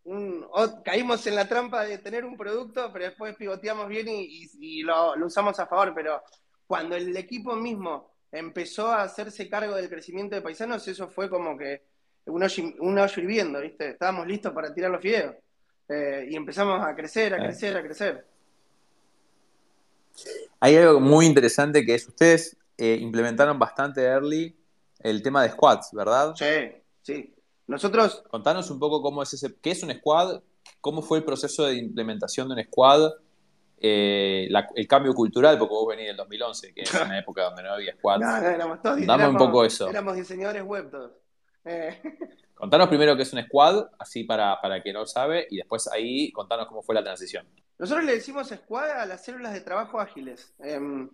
[0.85, 5.59] caímos en la trampa de tener un producto, pero después pivoteamos bien y, lo, usamos
[5.59, 5.93] a favor.
[5.97, 6.23] Pero
[6.65, 11.59] cuando el equipo mismo empezó a hacerse cargo del crecimiento de paisanos, eso fue como
[11.59, 11.83] que
[12.27, 13.91] un hoyo, hirviendo, ¿viste?
[13.91, 15.35] Estábamos listos para tirar los fideos.
[15.89, 18.27] Eh, y empezamos a crecer, a crecer, a crecer.
[20.61, 24.57] Hay algo muy interesante que es, ustedes eh, implementaron bastante early
[25.01, 26.33] el tema de squads, ¿verdad?
[26.37, 26.71] Sí,
[27.03, 27.35] sí.
[27.69, 28.25] Nosotros.
[28.29, 29.55] Contanos un poco cómo es ese.
[29.61, 30.41] ¿Qué es un squad?
[30.81, 33.13] ¿Cómo fue el proceso de implementación de un squad?
[33.81, 37.75] Eh, el cambio cultural, porque vos venís del 2011, que es una época donde no
[37.75, 38.19] había squad.
[38.19, 39.89] No, no, éramos todos Dame un poco eso.
[39.89, 41.13] Éramos diseñadores web todos.
[41.65, 42.03] Eh.
[42.55, 46.33] Contanos primero qué es un squad, así para, para quien no sabe, y después ahí
[46.33, 47.47] contanos cómo fue la transición.
[47.79, 50.53] Nosotros le decimos squad a las células de trabajo ágiles.
[50.59, 51.09] Em,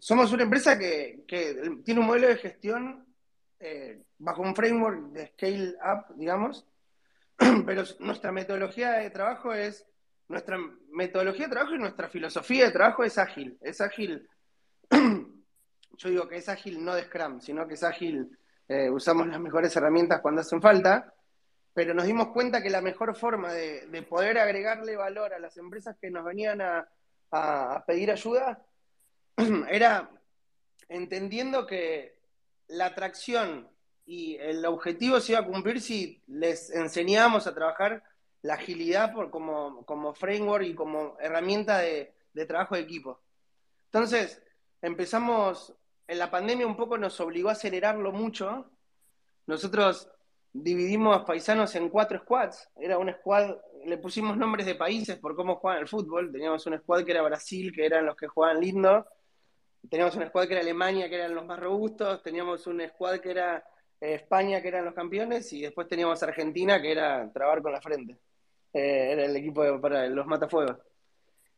[0.00, 3.06] somos una empresa que, que, tiene un modelo de gestión
[3.60, 6.66] eh, bajo un framework de scale up, digamos,
[7.66, 9.86] pero nuestra metodología de trabajo es,
[10.28, 10.56] nuestra
[10.92, 14.26] metodología de trabajo y nuestra filosofía de trabajo es ágil, es ágil,
[14.90, 18.30] yo digo que es ágil no de Scrum, sino que es ágil,
[18.66, 21.12] eh, usamos las mejores herramientas cuando hacen falta,
[21.74, 25.98] pero nos dimos cuenta que la mejor forma de, poder agregarle valor a las empresas
[26.00, 26.88] que nos venían a,
[27.30, 28.64] a pedir ayuda
[29.68, 30.10] era
[30.88, 32.19] entendiendo que
[32.70, 33.68] la atracción
[34.06, 38.02] y el objetivo se iba a cumplir si les enseñábamos a trabajar
[38.42, 42.14] la agilidad por, como, como framework y como herramienta de,
[42.46, 43.20] trabajo de equipo.
[43.86, 44.42] Entonces,
[44.80, 45.74] empezamos,
[46.06, 48.70] en la pandemia un poco nos obligó a acelerarlo mucho.
[49.46, 50.10] Nosotros
[50.52, 52.70] dividimos paisanos en cuatro squads.
[52.76, 56.32] Era un squad, le pusimos nombres de países por cómo juegan el fútbol.
[56.32, 59.06] Teníamos un squad que era Brasil, que eran los que jugaban lindo.
[59.88, 62.22] Teníamos un squad que era Alemania, que eran los más robustos.
[62.22, 63.64] Teníamos un squad que era
[64.00, 65.52] eh, España, que eran los campeones.
[65.52, 68.18] Y después teníamos Argentina, que era trabar con la frente.
[68.72, 70.76] Eh, era el equipo para los matafuegos.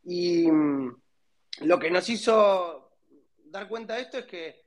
[0.04, 1.02] Y mm,
[1.62, 2.92] lo que nos hizo
[3.44, 4.62] dar cuenta de esto es que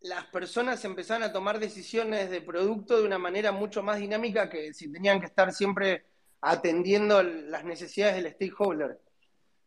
[0.00, 4.72] las personas empezaron a tomar decisiones de producto de una manera mucho más dinámica que
[4.72, 6.06] si tenían que estar siempre
[6.40, 8.98] atendiendo las necesidades del stakeholder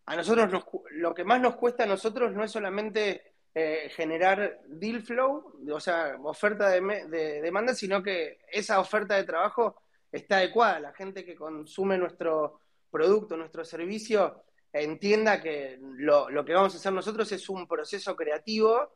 [0.06, 5.02] a nosotros lo que más nos cuesta a nosotros no es solamente eh, generar deal
[5.02, 10.80] flow, o sea, oferta de, demanda, sino que esa oferta de trabajo está adecuada.
[10.80, 16.92] La gente que consume nuestro producto, nuestro servicio, entienda que lo, que vamos a hacer
[16.92, 18.96] nosotros es un proceso creativo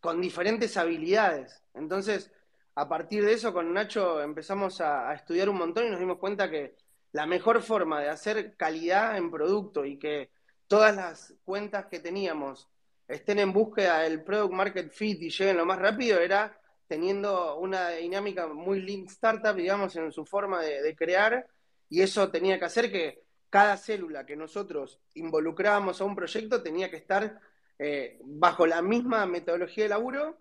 [0.00, 1.62] con diferentes habilidades.
[1.74, 2.32] Entonces,
[2.74, 6.50] a partir de eso, con Nacho empezamos a estudiar un montón y nos dimos cuenta
[6.50, 6.76] que
[7.12, 10.30] la mejor forma de hacer calidad en producto y que
[10.66, 12.68] todas las cuentas que teníamos
[13.08, 17.90] estén en búsqueda del product market fit y lleguen lo más rápido era teniendo una
[17.90, 21.46] dinámica muy lean startup, digamos, en su forma de, crear,
[21.88, 26.90] y eso tenía que hacer que cada célula que nosotros involucrábamos a un proyecto tenía
[26.90, 27.40] que estar
[27.78, 30.38] eh, bajo la misma metodología de laburo,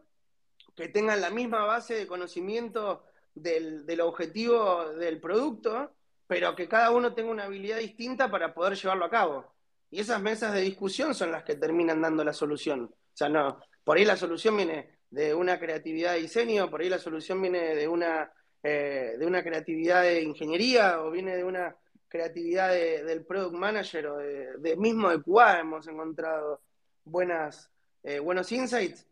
[0.75, 5.93] que tengan la misma base de conocimiento del, del objetivo del producto,
[6.27, 9.53] pero que cada uno tenga una habilidad distinta para poder llevarlo a cabo.
[9.91, 12.83] Y esas mesas de discusión son las que terminan dando la solución.
[12.93, 16.89] O sea, no, por ahí la solución viene de una creatividad de diseño, por ahí
[16.89, 18.31] la solución viene de una,
[18.63, 21.75] eh, de una creatividad de ingeniería o viene de una
[22.07, 26.61] creatividad del product manager o de, mismo de QA hemos encontrado
[27.03, 27.69] buenas,
[28.03, 29.05] eh, buenos insights,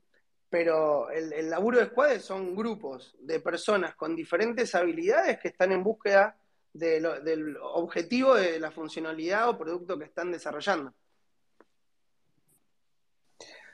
[0.49, 5.84] pero el, laburo de squad son grupos de personas con diferentes habilidades que están en
[5.84, 6.38] búsqueda
[6.74, 10.94] del objetivo de la funcionalidad o producto que están desarrollando.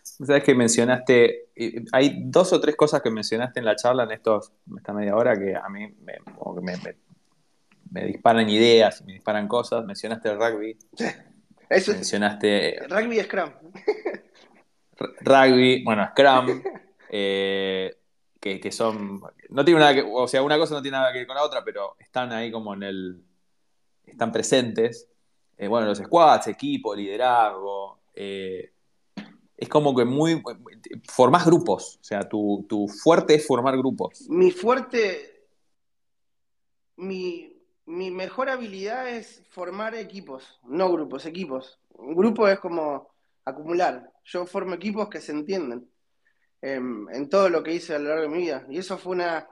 [0.02, 1.50] Sabes que mencionaste,
[1.92, 5.38] hay dos o tres cosas que mencionaste en la charla en estos, esta media hora
[5.38, 5.88] que a mí
[7.92, 9.86] me, disparan ideas, me disparan cosas.
[9.86, 10.78] Mencionaste el rugby.
[11.70, 12.80] Eso mencionaste.
[12.90, 13.52] Rugby y Scrum.
[15.22, 16.64] Rugby, bueno, Scrum.
[17.12, 17.99] Eh,
[18.40, 19.22] que, son.
[19.50, 20.10] No tiene nada que.
[20.10, 22.52] O sea, una cosa no tiene nada que ver con la otra, pero están ahí
[22.52, 23.24] como en el.
[24.06, 25.10] Están presentes.
[25.58, 28.00] Eh, bueno, los squads, equipo, liderazgo.
[28.14, 28.72] Eh,
[29.58, 30.42] es como que muy.
[31.08, 32.00] Formás grupos.
[32.02, 32.66] O sea, tu,
[33.04, 34.28] fuerte es formar grupos.
[34.30, 35.48] Mi fuerte.
[36.96, 41.80] Mi, mi mejor habilidad es formar equipos, no grupos, equipos.
[41.90, 43.10] Un grupo es como
[43.46, 44.12] acumular.
[44.26, 45.90] Yo formo equipos que se entienden
[46.62, 48.66] en, todo lo que hice a lo largo de mi vida.
[48.70, 49.48] Y eso fue una,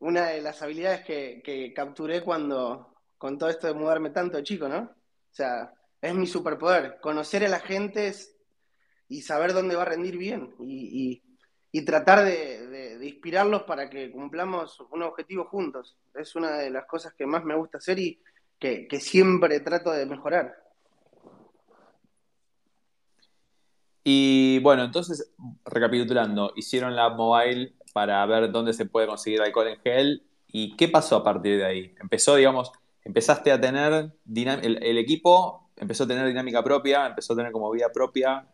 [0.00, 4.78] una de las habilidades que, capturé cuando, con todo esto de mudarme tanto chico, ¿no?
[4.78, 8.12] O sea, es mi superpoder, conocer a la gente
[9.08, 11.22] y saber dónde va a rendir bien y,
[11.84, 15.98] tratar de, inspirarlos para que cumplamos un objetivo juntos.
[16.14, 18.22] Es una de las cosas que más me gusta hacer y
[18.58, 20.63] que siempre trato de mejorar.
[24.04, 25.32] Y bueno, entonces,
[25.64, 30.22] recapitulando, hicieron la mobile para ver dónde se puede conseguir alcohol en gel.
[30.48, 31.94] ¿Y qué pasó a partir de ahí?
[31.98, 32.70] Empezó, digamos,
[33.02, 37.70] empezaste a tener, el, el equipo empezó a tener dinámica propia, empezó a tener como
[37.70, 38.46] vida propia.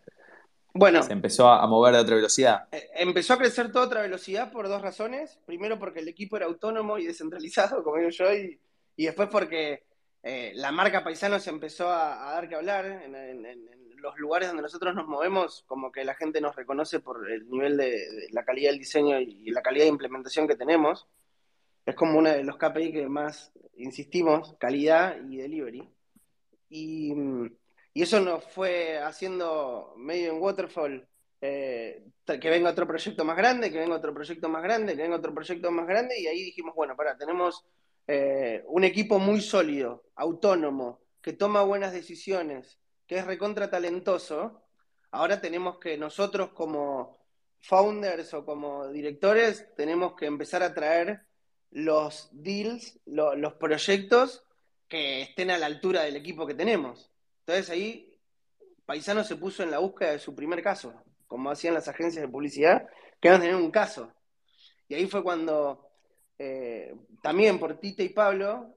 [0.73, 1.03] Bueno.
[1.03, 2.69] Se empezó a mover a otra velocidad.
[2.71, 5.39] Eh, empezó a crecer toda otra velocidad por dos razones.
[5.45, 8.61] Primero porque el equipo era autónomo y descentralizado, como digo yo, y,
[8.97, 9.85] y después porque
[10.23, 14.95] eh, la marca Paisano se empezó a, dar que hablar en, los lugares donde nosotros
[14.95, 18.79] nos movemos, como que la gente nos reconoce por el nivel de, la calidad del
[18.79, 21.07] diseño y, la calidad de implementación que tenemos.
[21.87, 25.89] Es como uno de los KPI que más insistimos, calidad y delivery.
[26.69, 27.15] Y,
[27.95, 31.07] eso nos fue haciendo medio en waterfall
[31.43, 35.17] eh, que venga otro proyecto más grande, que venga otro proyecto más grande, que venga
[35.17, 37.65] otro proyecto más grande, y ahí dijimos, bueno, para, tenemos
[38.07, 42.80] eh, un equipo muy sólido, autónomo, que toma buenas decisiones,
[43.11, 44.63] que es recontra talentoso,
[45.11, 47.19] ahora tenemos que nosotros como
[47.59, 51.23] founders o como directores, tenemos que empezar a traer
[51.73, 54.47] los deals, los proyectos
[54.87, 57.11] que estén a la altura del equipo que tenemos.
[57.41, 58.17] Entonces ahí
[58.87, 60.95] Paisano se puso en la búsqueda de su primer caso,
[61.27, 62.87] como hacían las agencias de publicidad,
[63.21, 64.15] que iban a tener un caso.
[64.87, 65.91] Y ahí fue cuando
[66.39, 68.73] eh, también por Tite y Pablo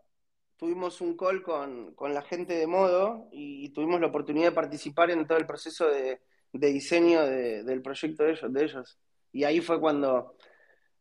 [0.63, 5.27] tuvimos un call con, la gente de Modo y, tuvimos la oportunidad de participar en
[5.27, 6.21] todo el proceso de,
[6.53, 8.97] diseño del proyecto de ellos, de ellos.
[9.33, 10.37] Y ahí fue cuando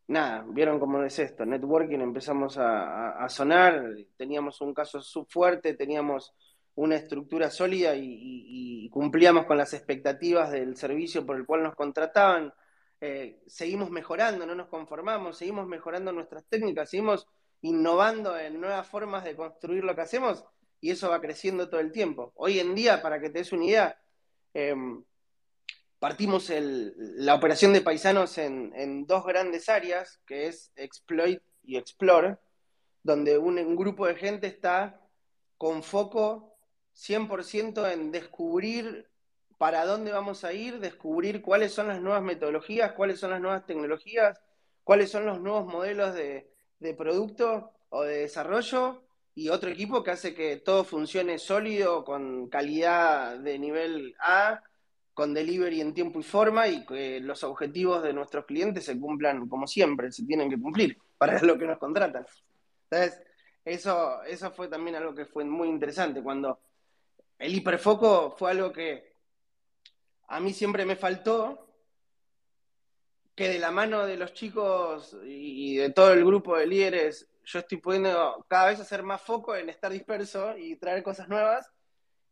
[0.08, 6.34] nada, vieron cómo es esto, networking, empezamos a, sonar, teníamos un caso fuerte, teníamos
[6.74, 12.52] una estructura sólida y, cumplíamos con las expectativas del servicio por el cual nos contrataban.
[13.00, 17.28] Eh, seguimos mejorando, no nos conformamos, seguimos mejorando nuestras técnicas, seguimos
[17.62, 20.44] innovando en nuevas formas de construir lo que hacemos
[20.80, 22.32] y eso va creciendo todo el tiempo.
[22.34, 24.02] Hoy en día, para que te des una idea,
[24.52, 25.04] em,
[26.00, 32.38] partimos la operación de paisanos en, dos grandes áreas, que es Exploit y Explore,
[33.04, 35.00] donde un, grupo de gente está
[35.56, 36.56] con foco
[36.94, 39.08] 100% en descubrir
[39.58, 43.64] para dónde vamos a ir, descubrir cuáles son las nuevas metodologías, cuáles son las nuevas
[43.64, 44.40] tecnologías,
[44.82, 46.51] cuáles son los nuevos modelos de,
[46.82, 49.02] de producto o de desarrollo,
[49.34, 54.62] y otro equipo que hace que todo funcione sólido, con calidad de nivel A,
[55.14, 59.48] con delivery en tiempo y forma y que los objetivos de nuestros clientes se cumplan
[59.48, 62.26] como siempre, se tienen que cumplir para lo que nos contratan.
[62.90, 63.22] Entonces,
[63.64, 66.22] eso, eso fue también algo que fue muy interesante.
[66.22, 66.58] Cuando
[67.38, 69.14] el hiperfoco fue algo que
[70.28, 71.71] a mí siempre me faltó,
[73.34, 77.58] que de la mano de los chicos y de todo el grupo de líderes, yo
[77.58, 81.70] estoy pudiendo cada vez hacer más foco en estar disperso y traer cosas nuevas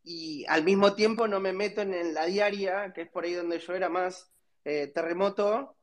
[0.03, 3.59] y al mismo tiempo no me meto en la diaria, que es por ahí donde
[3.59, 4.31] yo era más
[4.65, 5.75] eh, terremoto,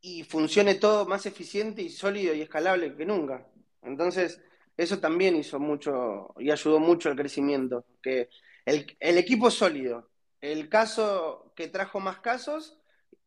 [0.00, 3.46] y funcione todo más eficiente y sólido y escalable que nunca.
[3.82, 4.40] Entonces,
[4.76, 8.28] eso también hizo mucho y ayudó mucho al crecimiento, que
[8.64, 10.08] el, el equipo sólido,
[10.40, 12.75] el caso que trajo más casos,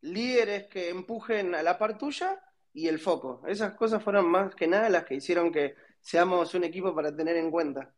[0.02, 2.40] líderes que empujen a la par tuya
[2.72, 3.42] y el foco.
[3.46, 7.36] Esas cosas fueron más que nada las que hicieron que seamos un equipo para tener
[7.36, 7.92] en cuenta.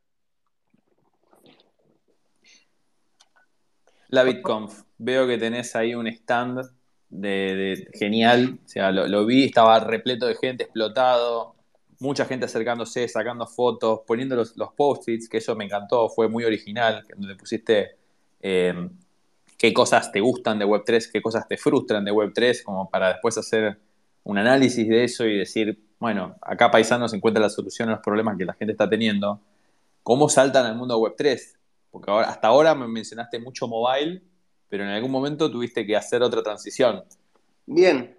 [4.09, 6.61] La BitConf, veo que tenés ahí un stand
[7.09, 11.57] de, genial, o sea, lo, vi, estaba repleto de gente, explotado,
[11.99, 17.07] mucha gente acercándose, sacando fotos, poniendo los, post-its, que eso me encantó, fue muy original,
[17.17, 17.97] donde pusiste
[18.41, 18.89] eh,
[19.63, 23.39] qué cosas te gustan de Web3, qué cosas te frustran de Web3, como para después
[23.39, 23.79] hacer
[24.25, 28.01] un análisis de eso y decir, bueno, acá Paisano se encuentra la solución a los
[28.01, 29.41] problemas que la gente está teniendo.
[30.03, 31.59] ¿Cómo saltan al mundo Web3?
[31.93, 34.21] Porque ahora, hasta ahora me mencionaste mucho mobile,
[34.69, 37.05] pero en algún momento tuviste que hacer otra transición.
[37.65, 38.19] Bien.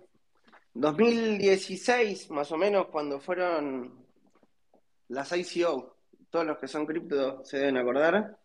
[0.76, 3.92] 2016, más o menos, cuando fueron
[5.10, 5.98] las ICO,
[6.30, 8.38] todos los que son cripto se deben acordar,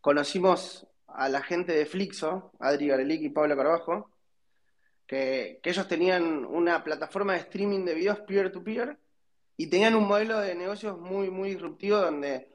[0.00, 4.10] conocimos a la gente de Flixo, Adri Garelic y Pablo Carbajo,
[5.06, 8.98] que, que, ellos tenían una plataforma de streaming de videos peer-to-peer
[9.56, 12.48] y tenían un modelo de negocios muy, muy disruptivo donde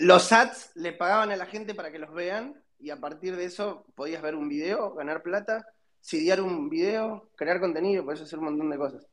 [0.00, 3.44] los ads le pagaban a la gente para que los vean y a partir de
[3.44, 5.66] eso podías ver un video, ganar plata,
[6.00, 9.06] sidiar un video, crear contenido, podías hacer un montón de cosas.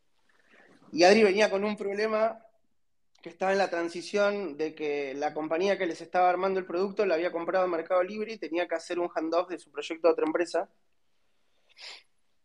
[0.92, 2.40] Y Adri venía con un problema
[3.24, 7.06] que estaba en la transición de que la compañía que les estaba armando el producto
[7.06, 10.10] la había comprado en Mercado Libre y tenía que hacer un handoff de su proyecto
[10.10, 10.70] a otra empresa.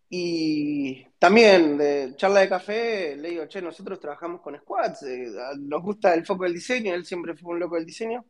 [0.09, 5.27] Y también de charla de café le digo, che, nosotros trabajamos con squads, eh,
[5.59, 8.25] nos gusta el foco del diseño, él siempre fue un loco del diseño.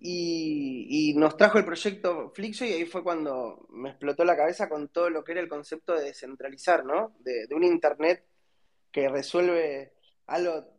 [0.00, 4.88] Y, nos trajo el proyecto Flixo y ahí fue cuando me explotó la cabeza con
[4.88, 7.16] todo lo que era el concepto de descentralizar, ¿no?
[7.20, 8.24] De, un Internet
[8.92, 9.94] que resuelve
[10.26, 10.77] algo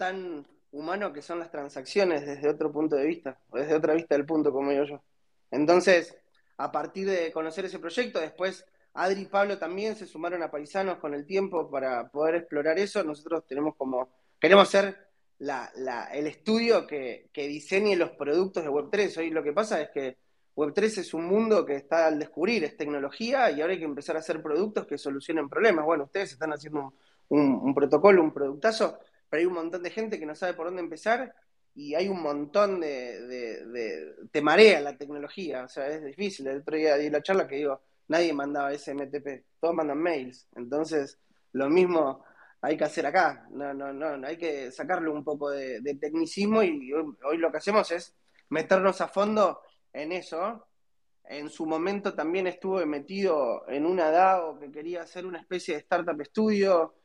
[0.00, 4.14] tan humano que son las transacciones desde otro punto de vista, o desde otra vista
[4.14, 5.02] del punto, como yo.
[5.50, 6.16] Entonces,
[6.56, 10.96] a partir de conocer ese proyecto, después Adri y Pablo también se sumaron a Paisanos
[11.00, 13.04] con el tiempo para poder explorar eso.
[13.04, 14.08] Nosotros tenemos como,
[14.40, 14.96] queremos ser
[15.38, 19.18] el estudio que, diseñe los productos de Web3.
[19.18, 20.16] Hoy lo que pasa es que
[20.56, 24.16] Web3 es un mundo que está al descubrir, es tecnología y ahora hay que empezar
[24.16, 25.84] a hacer productos que solucionen problemas.
[25.84, 26.94] Bueno, ustedes están haciendo
[27.30, 28.98] un, protocolo, un productazo,
[29.30, 31.34] pero hay un montón de gente que no sabe por dónde empezar
[31.74, 36.46] y hay un montón de, de, Te marea la tecnología, o sea, es difícil.
[36.48, 40.48] El otro día di la charla que digo, nadie mandaba SMTP, todos mandan mails.
[40.56, 41.18] Entonces,
[41.52, 42.24] lo mismo
[42.60, 43.46] hay que hacer acá.
[43.50, 47.90] No, no, no, hay que sacarle un poco de, tecnicismo y hoy, lo que hacemos
[47.90, 48.14] es
[48.48, 49.60] meternos a fondo
[49.92, 50.66] en eso.
[51.24, 55.80] En su momento también estuve metido en una DAO que quería hacer una especie de
[55.80, 56.96] startup estudio,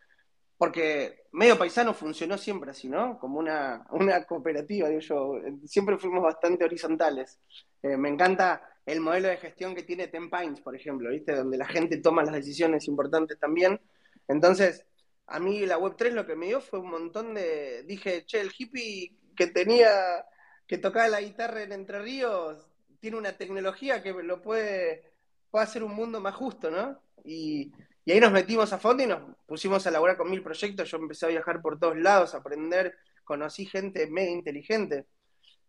[0.58, 3.20] porque medio paisano funcionó siempre así, ¿no?
[3.20, 3.86] Como una,
[4.28, 5.42] cooperativa, digo yo.
[5.66, 7.40] Siempre fuimos bastante horizontales.
[7.82, 11.36] Eh, me encanta el modelo de gestión que tiene Ten Pines, por ejemplo, ¿viste?
[11.36, 13.82] Donde la gente toma las decisiones importantes también.
[14.28, 14.86] Entonces,
[15.28, 17.84] a mí la Web3 lo que me dio fue un montón de.
[17.84, 20.26] Dije, che, el hippie que tenía,
[20.68, 25.14] que tocaba la guitarra en Entre Ríos, tiene una tecnología que lo puede,
[25.52, 27.02] puede hacer un mundo más justo, ¿no?
[27.24, 27.74] Y,
[28.12, 30.90] ahí nos metimos a fondo y nos pusimos a laburar con mil proyectos.
[30.90, 35.06] Yo empecé a viajar por todos lados, a aprender, conocí gente mega inteligente.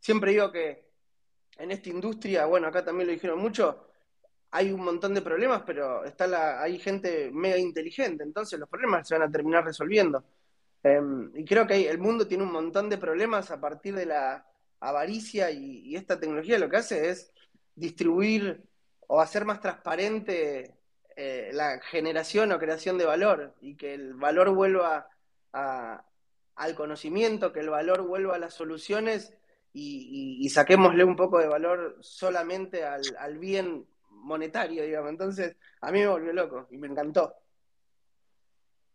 [0.01, 0.87] Siempre digo que
[1.59, 3.89] en esta industria, bueno, acá también lo dijeron mucho,
[4.51, 9.09] hay un montón de problemas, pero está la, hay gente mega inteligente, entonces los problemas
[9.09, 10.25] se van a terminar resolviendo.
[10.83, 14.47] Em, y creo que el mundo tiene un montón de problemas a partir de la
[14.81, 17.33] avaricia y, esta tecnología lo que hace es
[17.75, 18.63] distribuir
[19.09, 20.76] o hacer más transparente
[21.17, 25.09] eh, la generación o creación de valor y que el valor vuelva
[25.53, 29.33] al conocimiento, que el valor vuelva a las soluciones
[29.73, 35.11] y, saquémosle un poco de valor solamente al, al bien monetario, digamos.
[35.11, 37.35] Entonces, a mí me volvió loco y me encantó.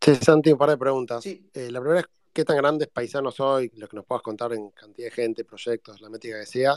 [0.01, 1.24] Sí, Santi, un par de preguntas.
[1.26, 3.72] Eh, la primera es, ¿qué tan grandes paisanos hoy?
[3.76, 6.76] Lo que nos puedas contar en cantidad de gente, proyectos, la métrica que sea.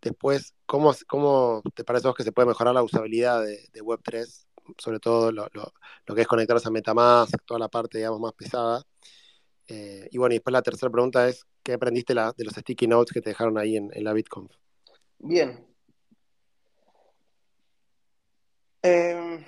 [0.00, 4.43] Después, ¿cómo, cómo te parece vos que se puede mejorar la usabilidad de, Web3?
[4.78, 5.48] Sobre todo lo,
[6.14, 8.82] que es conectarse a Metamask, toda la parte, digamos, más pesada.
[9.68, 13.12] Eh, y bueno, y después la tercera pregunta es, ¿qué aprendiste de los sticky notes
[13.12, 14.52] que te dejaron ahí en, en la BitConf?
[15.18, 15.74] Bien,
[18.86, 19.42] Eh,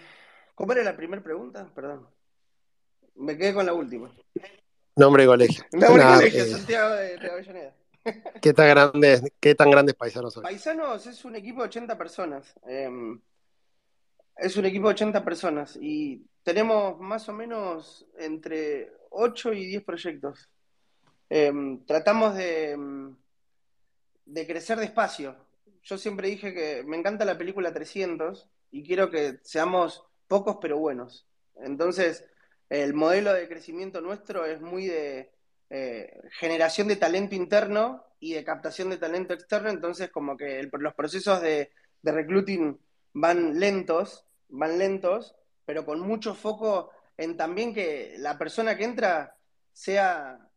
[0.54, 1.70] ¿Cómo era la primera pregunta?
[1.74, 2.08] Perdón.
[3.16, 4.10] Me quedé con la última.
[4.96, 5.64] Nombre de colegio.
[5.72, 7.74] Nombre de colegio, eh, Santiago de, Avellaneda.
[8.40, 10.42] ¿Qué tan, grandes, ¿Qué tan grandes paisanos son?
[10.42, 12.54] Paisanos es un equipo de 80 personas.
[14.36, 19.84] Es un equipo de 80 personas y tenemos más o menos entre 8 y 10
[19.84, 20.50] proyectos.
[21.28, 23.16] Em, tratamos de, em,
[24.26, 25.36] de crecer despacio.
[25.82, 30.78] Yo siempre dije que me encanta la película 300 y quiero que seamos pocos pero
[30.78, 31.26] buenos.
[31.56, 32.24] Entonces,
[32.68, 35.32] el modelo de crecimiento nuestro es muy de
[35.70, 40.94] eh, generación de talento interno y de captación de talento externo, entonces como que los
[40.94, 41.70] procesos de,
[42.02, 42.78] recruiting
[43.14, 45.34] van lentos, van lentos,
[45.64, 49.36] pero con mucho foco en también que la persona que entra
[49.72, 50.48] sea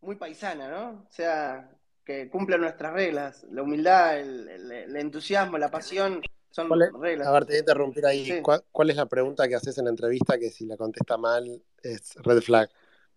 [0.00, 1.06] muy paisana, ¿no?
[1.10, 1.70] Sea
[2.04, 6.20] que cumpla nuestras reglas, la humildad, el entusiasmo, la pasión
[6.52, 6.68] son
[7.00, 7.26] reglas.
[7.26, 8.42] A ver, te voy a interrumpir ahí.
[8.42, 12.14] ¿Cuál, es la pregunta que haces en la entrevista que si la contesta mal es
[12.16, 12.68] red flag?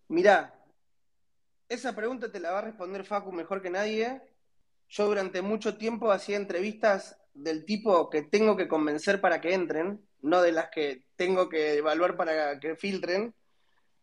[0.07, 0.53] Mirá,
[1.67, 4.21] esa pregunta te la va a responder Facu mejor que nadie.
[4.87, 10.01] Yo durante mucho tiempo hacía entrevistas del tipo que tengo que convencer para que entren,
[10.21, 13.35] no de las que tengo que evaluar para que filtren.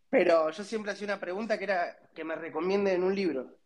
[0.09, 3.59] Pero yo siempre hacía una pregunta que era que me recomienden un libro.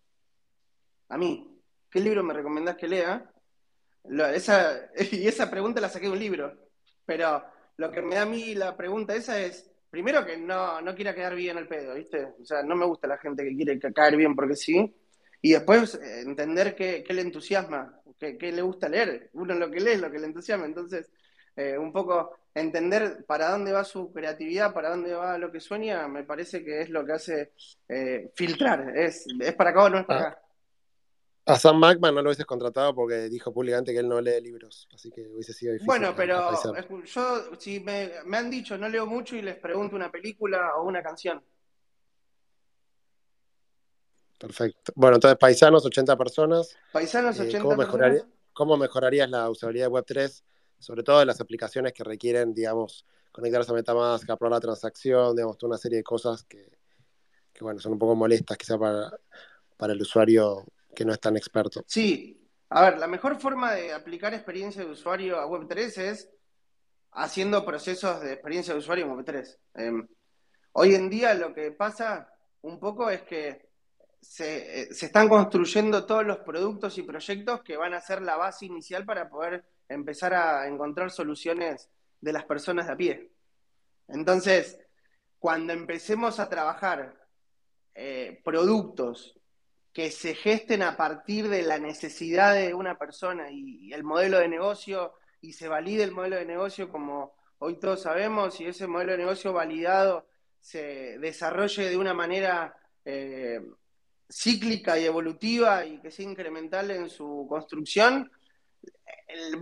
[1.09, 1.53] A mí.
[1.91, 3.31] ¿Qué libro me recomendás que lea?
[4.35, 6.53] esa, y esa pregunta la saqué de un libro.
[7.05, 7.45] Pero
[7.77, 11.14] lo que me da a mí la pregunta esa es, primero que no, no quiera
[11.14, 12.35] quedar bien al pedo, ¿viste?
[12.41, 14.95] O sea, no me gusta la gente que quiere caer bien porque sí.
[15.43, 19.30] Y después eh, entender qué, le entusiasma, qué, le gusta leer.
[19.34, 20.66] Uno lo que lee es lo que le entusiasma.
[20.66, 21.11] Entonces,
[21.55, 26.09] eh, un poco entender para dónde va su creatividad, para dónde va lo que sueña,
[26.09, 27.53] me parece que es lo que hace
[27.89, 28.97] eh, filtrar.
[28.97, 30.28] Es, es para acá o no es para ah.
[30.28, 30.43] acá.
[31.49, 34.89] A Sam Magman no lo hubieses contratado porque dijo públicamente que él no lee libros,
[34.93, 35.87] así que hubiese sido difícil.
[35.87, 36.51] Bueno, pero
[37.05, 41.05] yo, si me, han dicho, no leo mucho y les pregunto una película o una
[41.05, 41.41] canción.
[44.39, 44.93] Perfecto.
[44.95, 46.76] Bueno, entonces, paisanos, 80 personas.
[46.93, 48.26] Paisanos, 80 eh, ¿cómo personas.
[48.53, 50.43] ¿Cómo mejorarías la usabilidad de Web3,
[50.78, 55.59] sobre todo en las aplicaciones que requieren, digamos, conectarse a Metamask, aprobar la transacción, digamos,
[55.59, 56.70] toda una serie de cosas que,
[57.61, 59.12] bueno, son un poco molestas quizá para,
[59.76, 60.64] para el usuario
[60.95, 61.84] que no es tan experto.
[61.87, 66.30] Sí, a ver, la mejor forma de aplicar experiencia de usuario a Web3 es
[67.12, 69.59] haciendo procesos de experiencia de usuario en Web3.
[69.74, 70.09] Em,
[70.72, 72.32] hoy en día lo que pasa
[72.62, 73.66] un poco es que
[74.29, 78.37] se, eh, se, están construyendo todos los productos y proyectos que van a ser la
[78.37, 83.31] base inicial para poder empezar a encontrar soluciones de las personas de a pie.
[84.09, 84.79] Entonces,
[85.39, 87.14] cuando empecemos a trabajar
[87.95, 89.39] eh, productos
[89.93, 94.49] que se gesten a partir de la necesidad de una persona y, el modelo de
[94.49, 99.12] negocio y se valide el modelo de negocio como hoy todos sabemos y ese modelo
[99.12, 100.27] de negocio validado
[100.61, 103.62] se desarrolle de una manera eh,
[104.29, 108.31] cíclica y evolutiva y que sea incremental en su construcción,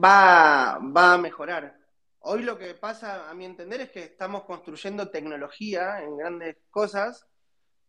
[0.02, 1.78] va, va a mejorar.
[2.20, 7.26] Hoy lo que pasa, a mi entender, es que estamos construyendo tecnología en grandes cosas,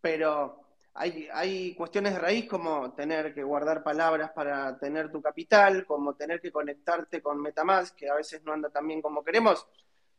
[0.01, 0.65] pero
[0.95, 6.39] hay, cuestiones de raíz como tener que guardar palabras para tener tu capital, como tener
[6.39, 9.67] que conectarte con Metamask, que a veces no anda tan bien como queremos.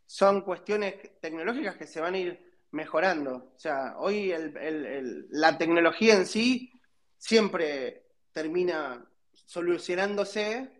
[0.04, 3.52] Son cuestiones tecnológicas que se van a ir mejorando.
[3.56, 4.32] O sea, hoy
[5.30, 6.72] la tecnología en sí
[7.18, 10.70] siempre termina solucionándose.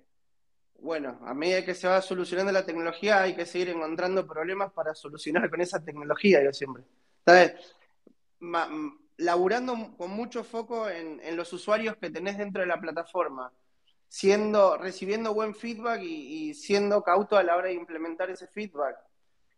[0.79, 4.95] Bueno, a medida que se va solucionando la tecnología, hay que seguir encontrando problemas para
[4.95, 6.85] solucionar con esa tecnología, yo siempre.
[7.25, 7.77] Entonces,
[9.17, 13.53] laburando con mucho foco en, los usuarios que tenés dentro de la plataforma,
[14.09, 18.97] siendo, recibiendo buen feedback y, siendo cauto a la hora de implementar ese feedback.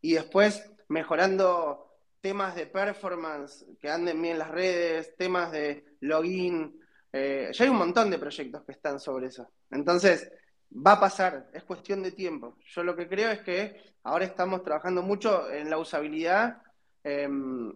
[0.00, 1.87] Y después mejorando
[2.20, 6.80] temas de performance que anden bien las redes, temas de login.
[7.12, 9.50] Eh, ya hay un montón de proyectos que están sobre eso.
[9.70, 10.30] Entonces,
[10.70, 12.56] va a pasar, es cuestión de tiempo.
[12.66, 16.62] Yo lo que creo es que ahora estamos trabajando mucho en la usabilidad.
[17.04, 17.72] Em,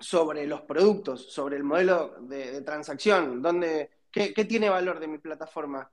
[0.00, 5.90] sobre los productos, sobre el modelo de, transacción, donde, qué, tiene valor de mi plataforma,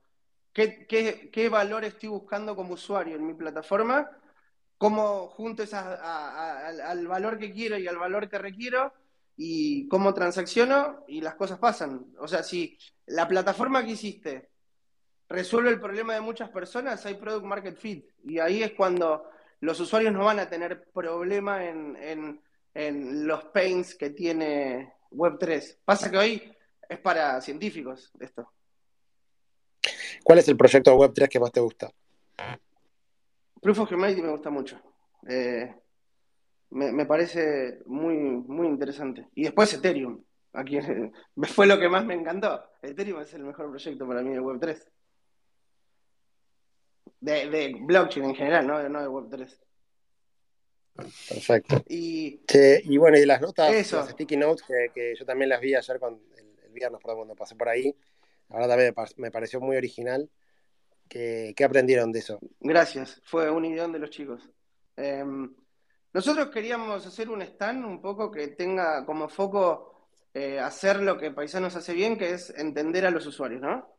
[0.52, 4.10] ¿Qué, valor estoy buscando como usuario en mi plataforma,
[4.78, 8.92] cómo junto al valor que quiero y al valor que requiero
[9.36, 12.06] y cómo transacciono y las cosas pasan.
[12.18, 14.48] O sea, si la plataforma que hiciste
[15.28, 19.24] resuelve el problema de muchas personas, hay product market fit y ahí es cuando
[19.60, 22.40] los usuarios no van a tener problema en
[22.78, 25.78] en los pains que tiene Web3.
[25.84, 26.56] Pasa que hoy
[26.88, 28.52] es para científicos esto.
[30.22, 31.90] ¿Cuál es el proyecto de Web3 que más te gusta?
[33.60, 34.80] Proof of Humanity me gusta mucho.
[35.28, 35.74] Eh,
[36.70, 39.28] me, parece muy, muy interesante.
[39.34, 40.22] Y después Ethereum.
[40.52, 40.78] Aquí
[41.42, 42.62] fue lo que más me encantó.
[42.82, 44.84] Ethereum es el mejor proyecto para mí de Web3.
[47.20, 48.88] De, blockchain en general, ¿no?
[48.88, 49.58] no de Web3.
[51.28, 51.84] Perfecto.
[51.88, 52.40] Y,
[52.84, 56.20] y bueno, y las notas, las sticky notes, que, yo también las vi ayer con
[56.36, 57.96] el, viernes cuando pasé por ahí,
[58.48, 60.30] la verdad también me pareció muy original.
[61.08, 62.38] ¿Qué, aprendieron de eso?
[62.60, 64.48] Gracias, fue un ideón de los chicos.
[64.96, 65.54] Em,
[66.12, 71.30] nosotros queríamos hacer un stand un poco que tenga como foco eh, hacer lo que
[71.30, 73.96] Paisanos hace bien, que es entender a los usuarios, ¿no?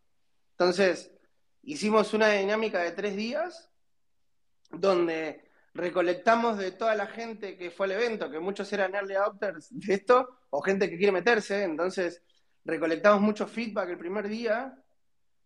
[0.51, 1.11] Entonces,
[1.63, 3.69] hicimos una dinámica de tres días
[4.71, 9.67] donde recolectamos de toda la gente que fue al evento, que muchos eran early adopters
[9.71, 12.21] de esto, o gente que quiere meterse, entonces
[12.65, 14.77] recolectamos mucho feedback el primer día,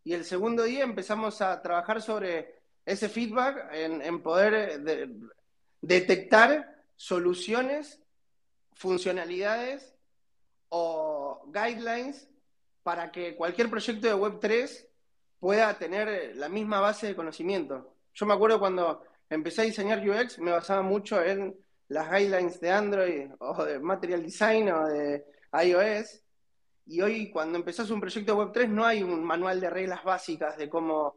[0.04, 5.10] y el segundo día empezamos a trabajar sobre ese feedback en, poder eh,
[5.82, 8.02] detectar soluciones,
[8.74, 9.96] funcionalidades
[10.70, 12.28] o guidelines
[12.84, 14.88] para que cualquier proyecto de Web3
[15.40, 17.96] pueda tener la misma base de conocimiento.
[18.14, 21.56] Yo me acuerdo cuando empecé a diseñar UX, me basaba mucho en
[21.88, 25.26] las guidelines de Android o de Material Design o de
[25.66, 26.23] iOS.
[26.86, 30.70] Y hoy cuando empezás un proyecto Web3 no hay un manual de reglas básicas de
[30.70, 31.16] cómo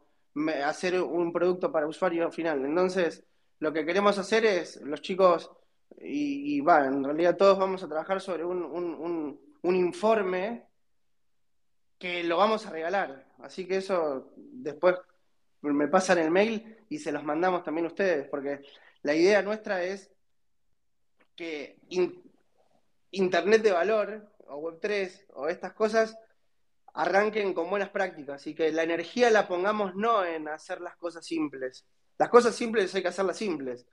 [0.65, 2.63] hacer un producto para usuario final.
[2.63, 3.23] Entonces,
[3.59, 5.51] lo que queremos hacer es, los chicos,
[5.99, 10.67] y, va, en realidad todos vamos a trabajar sobre un, un informe
[11.97, 13.25] que lo vamos a regalar.
[13.39, 14.95] Así que eso después
[15.61, 18.61] me pasan el mail y se los mandamos también a ustedes, porque
[19.01, 20.11] la idea nuestra es
[21.35, 21.77] que
[23.11, 26.17] Internet de valor, o Web3, o estas cosas,
[26.93, 31.25] arranquen con buenas prácticas y que la energía la pongamos no en hacer las cosas
[31.25, 31.85] simples.
[32.17, 33.85] Las cosas simples hay que hacerlas simples.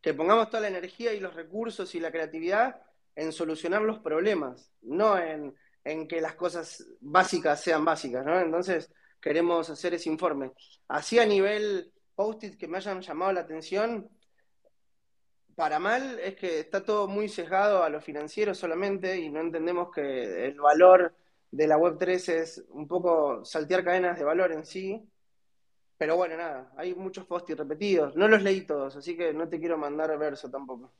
[0.00, 2.82] Que pongamos toda la energía y los recursos y la creatividad
[3.16, 5.54] en solucionar los problemas, no en,
[5.84, 8.38] en que las cosas básicas sean básicas, ¿no?
[8.38, 8.90] Entonces,
[9.20, 10.52] queremos hacer ese informe.
[10.88, 14.08] Así a nivel post-it que me hayan llamado la atención,
[15.60, 19.90] para mal es que está todo muy sesgado a lo financiero solamente y no entendemos
[19.94, 21.14] que el valor
[21.50, 25.06] de la Web3 es un poco saltear cadenas de valor en sí.
[25.98, 28.16] Pero bueno, nada, hay muchos post-it repetidos.
[28.16, 30.90] No los leí todos, así que no te quiero mandar verso tampoco.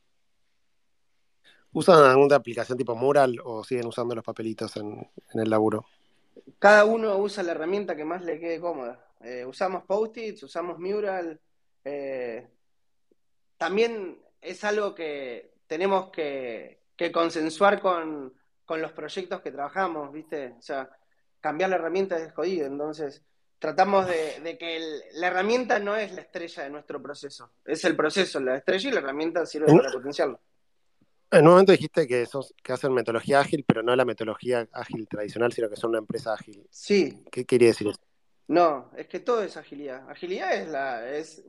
[1.72, 5.86] ¿Usan alguna aplicación tipo Mural o siguen usando los papelitos en el laburo?
[6.58, 9.02] cada uno usa la herramienta que más le quede cómoda.
[9.22, 11.40] Eh, usamos post-its, usamos mural.
[11.82, 12.46] Eh,
[13.56, 16.80] también es algo que tenemos que,
[17.12, 18.34] consensuar con,
[18.68, 20.54] los proyectos que trabajamos, ¿viste?
[20.58, 20.88] O sea,
[21.40, 22.66] cambiar la herramienta es jodido.
[22.66, 23.24] Entonces,
[23.58, 24.80] tratamos de, que
[25.14, 28.92] la herramienta no es la estrella de nuestro proceso, es el proceso la estrella y
[28.92, 30.40] la herramienta sirve para potenciarlo.
[31.32, 35.06] En un momento dijiste que, sos, que hacen metodología ágil, pero no la metodología ágil
[35.06, 36.66] tradicional, sino que son una empresa ágil.
[36.70, 37.22] Sí.
[37.30, 38.00] ¿Qué quería decir eso?
[38.50, 40.10] No, es que todo es agilidad.
[40.10, 41.44] Agilidad es la, es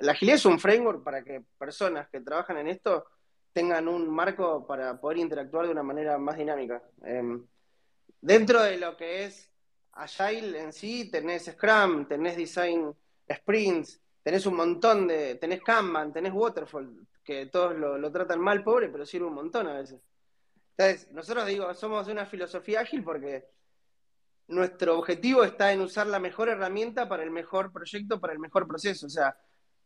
[0.00, 3.04] la agilidad es un framework para que personas que trabajan en esto
[3.52, 6.82] tengan un marco para poder interactuar de una manera más dinámica.
[7.02, 7.46] Em,
[8.22, 9.52] dentro de lo que es
[9.92, 12.96] Agile en sí, tenés Scrum, tenés Design
[13.30, 18.88] Sprints, tenés un montón de, tenés Kanban, tenés Waterfall, que todos lo, tratan mal, pobre,
[18.88, 20.00] pero sirve un montón a veces.
[20.78, 23.44] Entonces, nosotros digo, somos una filosofía ágil porque
[24.48, 28.66] nuestro objetivo está en usar la mejor herramienta para el mejor proyecto, para el mejor
[28.66, 29.06] proceso.
[29.06, 29.36] O sea,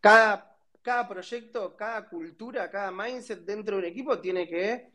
[0.00, 4.90] cada, cada proyecto, cada cultura, cada mindset dentro de un equipo tiene que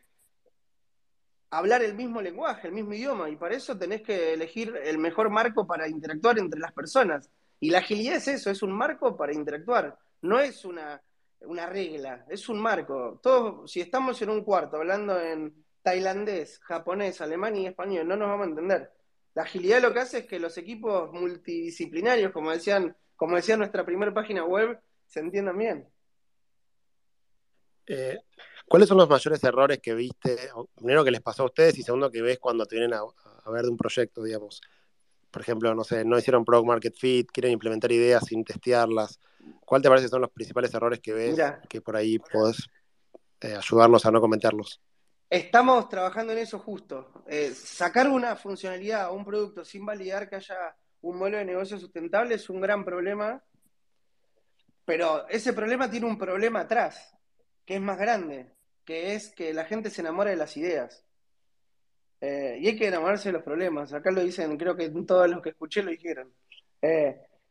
[1.51, 5.29] hablar el mismo lenguaje, el mismo idioma, y para eso tenés que elegir el mejor
[5.29, 7.29] marco para interactuar entre las personas.
[7.59, 11.01] Y la agilidad es eso, es un marco para interactuar, no es una
[11.41, 13.19] una regla, es un marco.
[13.21, 18.29] Todos, si estamos en un cuarto hablando en tailandés, japonés, alemán y español, no nos
[18.29, 18.91] vamos a entender.
[19.37, 23.85] La agilidad lo que hace es que los equipos multidisciplinarios, como decían, como decía nuestra
[23.85, 25.87] primera página web, se entiendan bien.
[27.85, 28.17] Eh,
[28.67, 30.35] ¿Cuáles son los mayores errores que viste,
[30.73, 33.01] primero que les pasó a ustedes y segundo que ves cuando te vienen a,
[33.43, 34.59] a ver de un proyecto, digamos?
[35.29, 39.19] Por ejemplo, no sé, no hicieron Product Market Fit, quieren implementar ideas sin testearlas.
[39.59, 42.67] ¿Cuál te parece son los principales errores que ves que por ahí podés
[43.41, 44.81] eh, ayudarnos a no cometerlos?
[45.29, 47.23] Estamos trabajando en eso justo.
[47.27, 51.77] Eh, sacar una funcionalidad o un producto sin validar que haya un modelo de negocio
[51.77, 53.43] sustentable es un gran problema,
[54.85, 57.13] pero ese problema tiene un problema atrás,
[57.65, 58.53] que es más grande,
[58.85, 61.05] que es que la gente se enamora de las ideas.
[62.21, 63.93] Eh, y hay que enamorarse de los problemas.
[63.93, 66.33] Acá lo dicen, creo que todos los que escuché lo dijeron.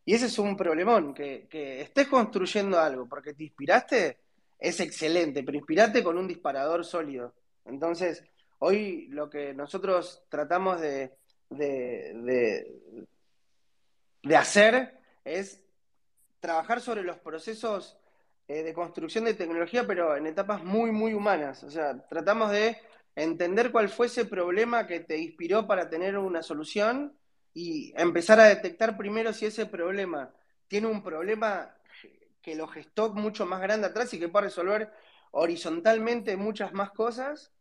[0.08, 1.48] Y ese es un problemón, que,
[1.82, 4.18] estés construyendo algo porque te inspiraste,
[4.56, 7.34] es excelente, pero inspirate con un disparador sólido.
[7.66, 8.24] Entonces,
[8.58, 11.16] hoy lo que nosotros tratamos de,
[11.50, 12.66] de,
[14.36, 15.64] hacer es
[16.40, 17.98] trabajar sobre los procesos
[18.48, 21.64] eh, de construcción de tecnología, pero en etapas muy, muy humanas.
[21.64, 22.78] O sea, tratamos de
[23.14, 27.16] entender cuál fue ese problema que te inspiró para tener una solución
[27.54, 30.34] y empezar a detectar primero si ese problema
[30.68, 31.74] tiene un problema
[32.42, 34.92] que lo gestó mucho más grande atrás y que puede resolver
[35.32, 37.52] horizontalmente muchas más cosas.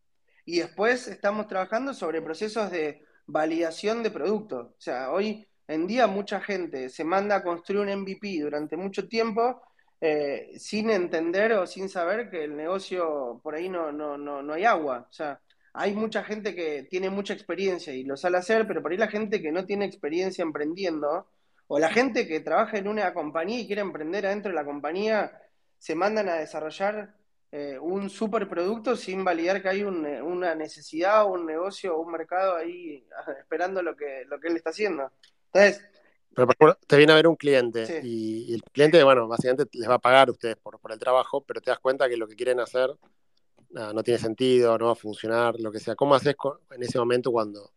[0.46, 4.76] Y después estamos trabajando sobre procesos de validación de producto.
[4.78, 9.08] O sea, hoy en día mucha gente se manda a construir un MVP durante mucho
[9.08, 9.62] tiempo
[10.00, 14.54] eh, sin entender o sin saber que el negocio por ahí no, no, no, no
[14.54, 15.08] hay agua.
[15.10, 15.42] O sea,
[15.74, 19.08] hay mucha gente que tiene mucha experiencia y lo sale hacer, pero por ahí la
[19.08, 21.28] gente que no tiene experiencia emprendiendo,
[21.68, 25.42] o la gente que trabaja en una compañía y quiere emprender adentro de la compañía,
[25.80, 27.16] se mandan a desarrollar
[27.58, 32.12] eh, un superproducto sin validar que hay eh, una necesidad o un negocio o un
[32.12, 33.02] mercado ahí
[33.40, 35.10] esperando lo que, lo que él está haciendo.
[35.54, 35.82] Entonces...
[36.34, 36.50] Pero
[36.86, 40.28] te viene a ver un cliente y, el cliente, bueno, básicamente les va a pagar
[40.28, 42.90] a ustedes por, por el trabajo, pero te das cuenta que lo que quieren hacer
[43.70, 45.96] no, tiene sentido, no va a funcionar, lo que sea.
[45.96, 46.36] ¿Cómo haces
[46.72, 47.72] en ese momento cuando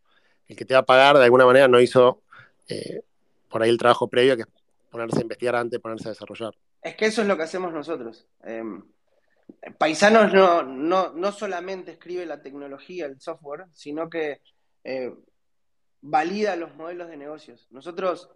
[0.45, 2.21] el que te va a pagar de alguna manera no hizo
[2.67, 3.01] eh,
[3.47, 4.47] por ahí el trabajo previo, que es
[4.89, 6.53] ponerse a investigar antes ponerse a desarrollar?
[6.81, 8.27] Es que eso es lo que hacemos nosotros.
[8.43, 8.83] Em,
[9.77, 14.41] Paisanos no, no, no, solamente escribe la tecnología, el software, sino que
[14.83, 15.13] eh,
[16.01, 17.67] valida los modelos de negocios.
[17.71, 18.29] Nosotros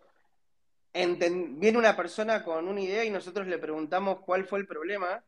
[0.94, 5.24] viene una persona con una idea y nosotros le preguntamos cuál fue el problema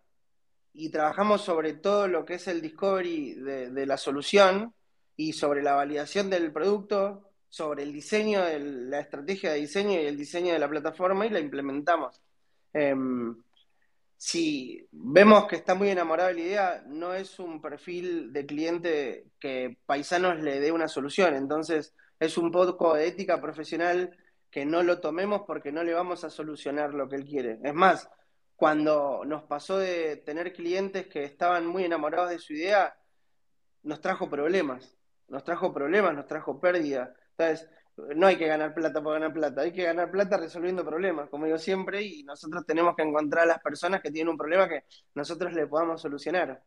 [0.73, 4.73] y trabajamos sobre todo lo que es el discovery de, la solución
[5.15, 10.05] y sobre la validación del producto, sobre el diseño, de la estrategia de diseño y
[10.05, 12.21] el diseño de la plataforma y la implementamos.
[12.73, 13.41] Em,
[14.18, 19.28] si vemos que está muy enamorado de la idea, no es un perfil de cliente
[19.39, 24.18] que Paisanos le dé una solución, entonces es un poco de ética profesional
[24.49, 27.59] que no lo tomemos porque no le vamos a solucionar lo que él quiere.
[27.63, 28.09] Es más,
[28.55, 32.97] cuando nos pasó de tener clientes que estaban muy enamorados de su idea,
[33.84, 34.97] nos trajo problemas,
[35.28, 37.13] nos trajo problemas, nos trajo pérdida.
[37.32, 41.30] Entonces, no hay que ganar plata por ganar plata, hay que ganar plata resolviendo problemas,
[41.30, 44.68] como digo siempre, y nosotros tenemos que encontrar a las personas que tienen un problema
[44.68, 44.84] que
[45.14, 46.62] nosotros le podamos solucionar.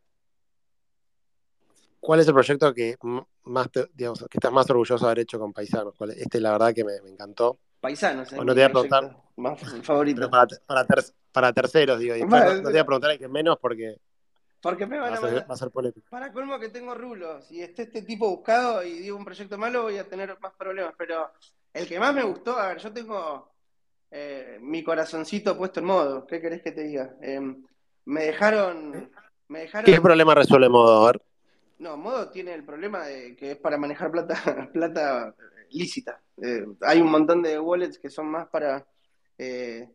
[2.01, 2.97] ¿Cuál es el proyecto que
[3.45, 5.95] más digamos, que estás más orgulloso de haber hecho con Paisanos?
[6.17, 7.59] Este, la verdad, que me, encantó.
[7.81, 9.17] Paisanos, no te voy a preguntar.
[9.37, 10.31] Más favorito.
[10.31, 10.87] para, para,
[11.33, 12.15] para terceros, digo.
[12.27, 13.99] no te voy a preguntar el que menos porque
[14.61, 16.09] Porque me van a, va a ser polémico.
[16.11, 19.85] Para colmo que tengo rulos y esté este tipo buscado y digo un proyecto malo,
[19.85, 20.95] voy a tener más problemas.
[20.99, 21.31] Pero
[21.73, 23.53] el que más me gustó, a ver, yo tengo
[24.11, 26.27] eh, mi corazoncito puesto en modo.
[26.27, 27.17] ¿Qué querés que te diga?
[27.21, 27.65] Em,
[28.07, 29.11] me dejaron.
[29.49, 29.85] Me dejaron...
[29.85, 31.07] ¿Qué problema resuelve modo?
[31.07, 31.23] A ver.
[31.79, 34.35] No, modo tiene el problema de que es para manejar plata,
[34.73, 35.35] plata
[35.71, 36.21] lícita.
[36.43, 38.85] Eh, hay un montón de wallets que son más para
[39.37, 39.89] eh,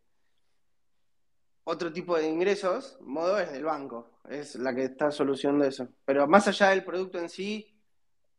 [1.63, 2.97] otro tipo de ingresos.
[3.01, 5.87] Modo es del banco, es la que está solucionando eso.
[6.05, 7.73] Pero más allá del producto en sí,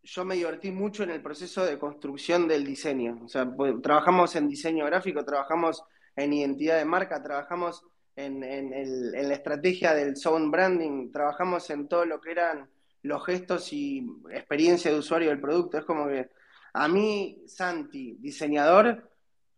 [0.02, 3.20] yo me divertí mucho en el proceso de construcción del diseño.
[3.24, 5.82] O sea, pues, trabajamos en diseño gráfico, trabajamos
[6.16, 7.82] en identidad de marca, trabajamos
[8.16, 12.68] en, en, la estrategia del sound branding, trabajamos en todo lo que eran
[13.02, 15.78] los gestos y experiencia de usuario del producto.
[15.78, 16.30] Es como que
[16.74, 19.10] a mí, Santi, diseñador,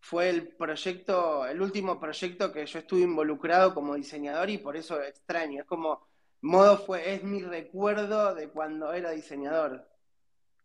[0.06, 5.02] fue el proyecto, el último proyecto que yo estuve involucrado como diseñador y por eso
[5.02, 5.62] extraño.
[5.62, 6.06] Es como,
[6.42, 9.84] modo fue, es mi recuerdo de cuando era diseñador.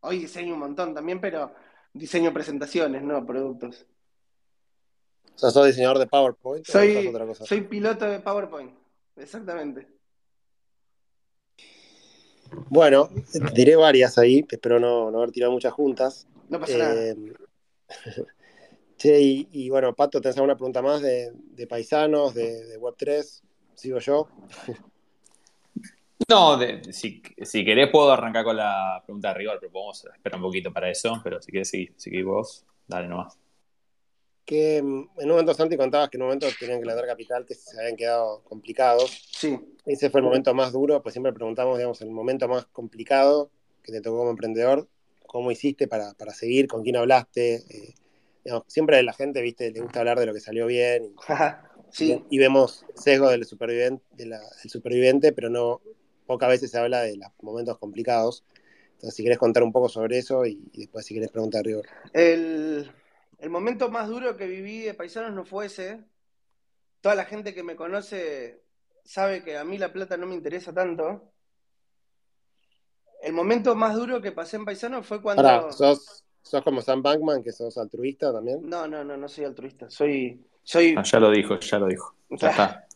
[0.02, 1.56] Hoy diseño un montón también, pero
[1.92, 3.88] diseño presentaciones, no productos.
[5.34, 6.64] O sea, ¿sos diseñador de PowerPoint?
[6.68, 7.12] Soy,
[7.44, 8.72] soy piloto de PowerPoint,
[9.16, 9.88] exactamente.
[12.70, 13.10] Bueno,
[13.56, 16.28] diré varias ahí, espero no, haber tirado muchas juntas.
[16.48, 17.16] No pasa nada.
[19.02, 21.34] Che, y, bueno, Pato, ¿tenés alguna pregunta más de,
[21.68, 23.42] paisanos, de, Web3?
[23.74, 24.28] ¿Sigo yo?
[26.30, 26.58] No,
[26.92, 30.72] si, si, querés puedo arrancar con la pregunta de rigor, pero podemos esperar un poquito
[30.72, 33.40] para eso, pero si querés seguir, vos, dale nomás.
[34.46, 37.44] Que mm, en un momento Santi contabas que en un momento tenían que levantar capital,
[37.44, 39.30] que se habían quedado complicados.
[39.32, 39.60] Sí.
[39.84, 43.50] Ese fue el momento más duro, pues siempre preguntamos, digamos, el momento más complicado
[43.82, 44.88] que te tocó como emprendedor,
[45.26, 47.56] cómo hiciste para, seguir, con quién hablaste.
[47.56, 47.96] Eh,
[48.68, 51.14] siempre la gente, viste, le gusta hablar de lo que salió bien.
[51.92, 52.24] sí.
[52.30, 54.34] y, vemos sesgo del superviviente, del
[54.68, 55.82] superviviente, pero no,
[56.26, 58.44] pocas veces se habla de los momentos complicados.
[58.94, 61.86] Entonces, si quieres contar un poco sobre eso y, después si quieres preguntar, River.
[62.14, 62.92] El,
[63.40, 66.04] el momento más duro que viví de Paisanos no fue ese.
[67.02, 68.64] Toda la gente que me conoce
[69.04, 71.34] sabe que a mí la plata no me interesa tanto.
[73.22, 75.72] El momento más duro que pasé en Paisanos fue cuando...
[75.72, 78.68] ¿sos, ¿sos, como Sam Bankman, que sos altruista también?
[78.70, 79.90] No, no, no, no soy altruista.
[79.90, 80.40] Soy...
[80.64, 80.96] soy...
[80.98, 82.16] Ah, ya lo dijo, ya lo dijo.
[82.30, 82.88] Ya está.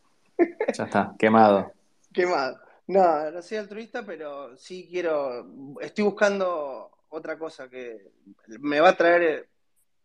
[0.74, 1.72] Ya está, quemado.
[2.14, 2.60] Quemado.
[2.88, 5.48] No, no soy altruista, pero sí quiero,
[5.82, 8.12] estoy buscando otra cosa que
[8.60, 9.50] me va a traer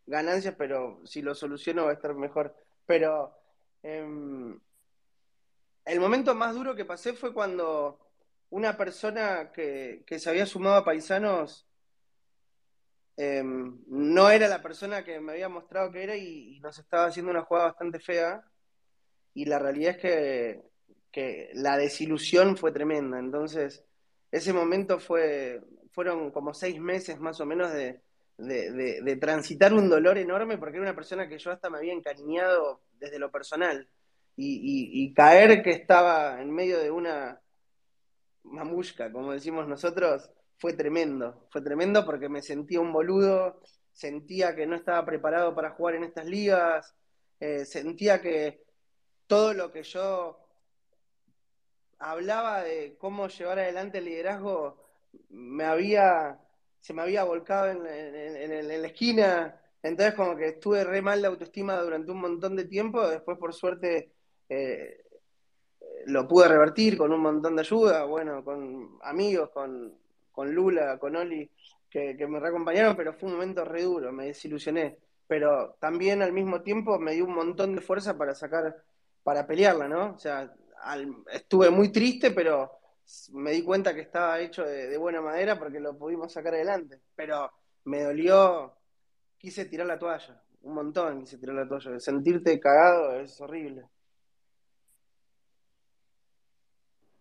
[0.07, 2.55] ganancias, pero si lo soluciono va a estar mejor.
[2.87, 3.33] Pero
[3.83, 4.59] em,
[5.85, 7.99] el momento más duro que pasé fue cuando
[8.51, 11.67] una persona que, se había sumado a Paisanos
[13.21, 17.31] em, no era la persona que me había mostrado que era y nos estaba haciendo
[17.31, 18.43] una jugada bastante fea.
[19.35, 20.71] Y la realidad es que
[21.11, 23.19] que la desilusión fue tremenda.
[23.19, 23.85] Entonces,
[24.31, 25.61] ese momento fue,
[25.93, 28.01] fueron como seis meses más o menos de,
[29.21, 33.19] transitar un dolor enorme porque era una persona que yo hasta me había encariñado desde
[33.19, 33.89] lo personal.
[34.37, 37.41] Y, caer que estaba en medio de una
[38.45, 41.47] mamushka, como decimos nosotros, fue tremendo.
[41.51, 43.61] Fue tremendo porque me sentía un boludo,
[43.93, 46.95] sentía que no estaba preparado para jugar en estas ligas,
[47.41, 48.63] eh, sentía que
[49.27, 50.39] todo lo que yo
[51.99, 54.85] hablaba de cómo llevar adelante el liderazgo,
[55.31, 56.39] me había,
[56.81, 61.81] se me había volcado en, la esquina, entonces como que estuve re mal de autoestima
[61.81, 64.13] durante un montón de tiempo, después por suerte
[64.49, 65.05] eh,
[66.07, 70.00] lo pude revertir con un montón de ayuda, bueno, con amigos, con,
[70.55, 71.51] Lula, con Oli,
[71.91, 76.63] que, me reacompañaron, pero fue un momento re duro, me desilusioné, pero también al mismo
[76.63, 78.83] tiempo me dio un montón de fuerza para sacar,
[79.23, 80.15] para pelearla, ¿no?
[80.15, 80.53] O sea,
[81.33, 82.81] estuve muy triste, pero
[83.33, 87.01] me di cuenta que estaba hecho de, buena madera porque lo pudimos sacar adelante.
[87.15, 87.51] Pero
[87.85, 88.75] me dolió,
[89.37, 91.99] quise tirar la toalla, un montón quise tirar la toalla.
[91.99, 93.85] Sentirte cagado es horrible.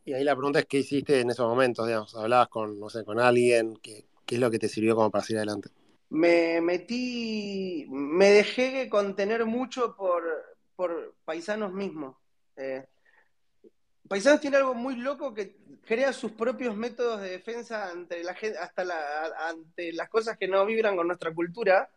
[0.06, 3.04] Y ahí la pregunta es qué hiciste en esos momentos, digamos, hablabas con, no sé,
[3.04, 5.70] con alguien, qué, qué es lo que te sirvió como para seguir adelante.
[6.10, 10.24] Me metí, me dejé contener mucho por,
[10.76, 12.16] por paisanos mismos.
[12.56, 12.88] Eh,
[14.10, 19.47] Paisanos tiene algo muy loco que crea sus propios métodos de defensa ante la hasta
[19.47, 21.88] ante las cosas que no vibran con nuestra cultura.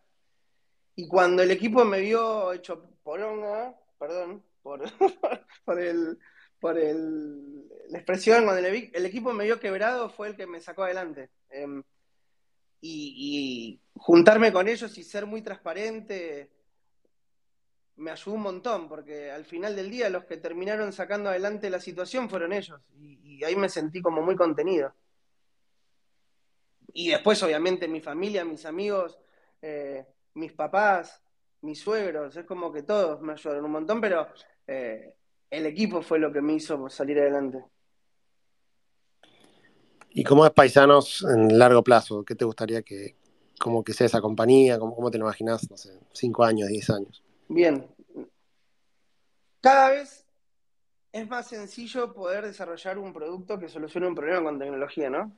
[0.95, 4.83] Y cuando el equipo me vio hecho poronga, perdón, por,
[5.65, 6.19] por el
[6.63, 10.85] por el, la expresión, cuando el, equipo me vio quebrado fue el que me sacó
[10.85, 11.29] adelante.
[11.51, 11.83] Em,
[12.81, 16.51] y, juntarme con ellos y ser muy transparente
[17.97, 21.81] me ayudó un montón, porque al final del día los que terminaron sacando adelante la
[21.81, 24.95] situación fueron ellos, y, ahí me sentí como muy contenido.
[26.93, 29.19] Y después, obviamente, mi familia, mis amigos,
[29.61, 31.21] eh, mis papás,
[31.63, 34.29] mis suegros, es como que todos me ayudaron un montón, pero
[34.69, 35.17] eh,
[35.53, 37.63] el equipo fue lo que me hizo salir adelante.
[40.09, 42.25] ¿Y cómo es Paisanos en largo plazo?
[42.25, 43.17] ¿Qué te gustaría que,
[43.59, 44.79] como que sea esa compañía?
[44.79, 47.23] ¿Cómo, cómo te lo imaginas, no sé, cinco años, diez años?
[47.49, 47.87] Bien.
[49.61, 50.27] Cada vez
[51.13, 55.37] es más sencillo poder desarrollar un producto que solucione un problema con tecnología, ¿no?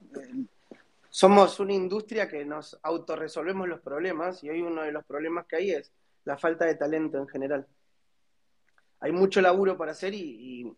[1.11, 5.57] Somos una industria que nos autorresolvemos los problemas y hoy uno de los problemas que
[5.57, 5.93] hay es
[6.25, 7.67] la falta de talento en general.
[9.05, 10.74] Hay mucho laburo para hacer y,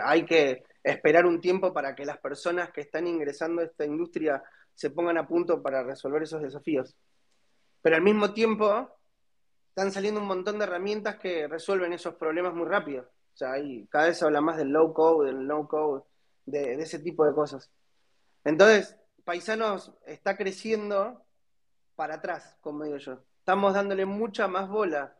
[0.00, 4.42] hay que esperar un tiempo para que las personas que están ingresando a esta industria
[4.74, 6.96] se pongan a punto para resolver esos desafíos.
[7.82, 8.88] Pero al mismo tiempo
[9.70, 13.02] están saliendo un montón de herramientas que resuelven esos problemas muy rápido.
[13.02, 13.54] O sea,
[13.90, 16.04] cada vez se habla más del low code, del no code,
[16.46, 17.72] de, de ese tipo de cosas.
[18.44, 21.24] Entonces, Paisanos está creciendo
[21.96, 23.18] para atrás, como digo yo.
[23.40, 25.18] Estamos dándole mucha más bola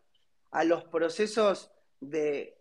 [0.53, 2.59] a los procesos de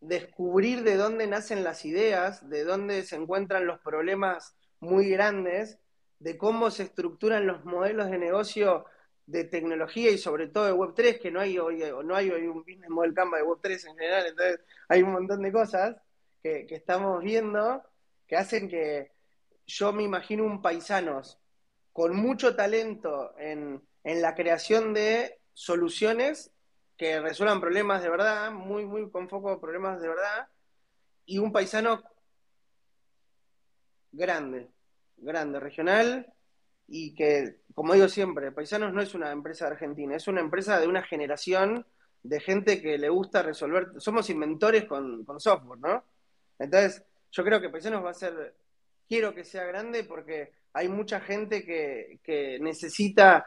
[0.00, 5.78] descubrir de dónde nacen las ideas, de dónde se encuentran los problemas muy grandes,
[6.18, 8.84] de cómo se estructuran los modelos de negocio
[9.26, 12.62] de tecnología y sobre todo de Web3, que no hay hoy, no hay hoy un
[12.62, 15.96] business model Canva de Web3 en general, entonces hay un montón de cosas
[16.42, 17.82] que, estamos viendo
[18.26, 19.12] que hacen que
[19.66, 21.40] yo me imagino un paisanos
[21.92, 26.53] con mucho talento en, en la creación de soluciones
[26.96, 30.48] que resuelvan problemas de verdad, muy, muy con foco en problemas de verdad,
[31.26, 32.02] y un paisano
[34.12, 34.70] grande,
[35.16, 36.32] grande, regional,
[36.86, 40.86] y que, como digo siempre, Paisanos no es una empresa argentina, es una empresa de
[40.86, 41.86] una generación
[42.22, 46.04] de gente que le gusta resolver, somos inventores con, software, ¿no?
[46.58, 48.54] Entonces, yo creo que Paisanos va a ser,
[49.08, 53.46] quiero que sea grande porque hay mucha gente que, que necesita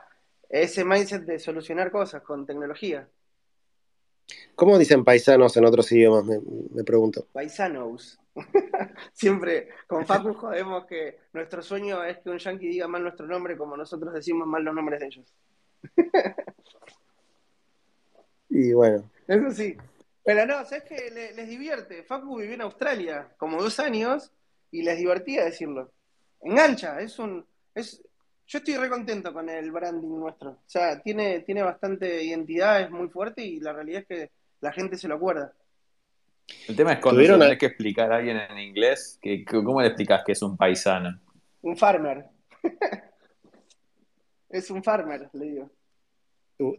[0.49, 3.07] ese mindset de solucionar cosas con tecnología.
[4.55, 6.25] ¿Cómo dicen paisanos en otros idiomas?
[6.25, 7.27] Me, pregunto.
[7.31, 8.19] Paisanos.
[9.13, 13.57] Siempre con Facu jodemos que nuestro sueño es que un yankee diga mal nuestro nombre
[13.57, 15.33] como nosotros decimos mal los nombres de ellos.
[18.49, 19.09] y bueno.
[19.27, 19.77] Eso sí.
[20.23, 22.03] Pero no, ¿sabes que les, divierte?
[22.03, 24.31] Facu vivió en Australia como dos años
[24.71, 25.91] y les divertía decirlo.
[26.41, 27.45] Engancha, es un.
[27.73, 28.03] Es,
[28.47, 30.51] yo estoy re contento con el branding nuestro.
[30.51, 34.31] O sea, tiene, tiene bastante identidad, es muy fuerte y la realidad es que
[34.61, 35.53] la gente se lo acuerda.
[36.67, 40.23] El tema es cuando tenés que explicar a alguien en inglés, que, ¿cómo le explicas
[40.25, 41.19] que es un paisano?
[41.61, 42.25] Un farmer.
[44.49, 45.69] es un farmer, le digo.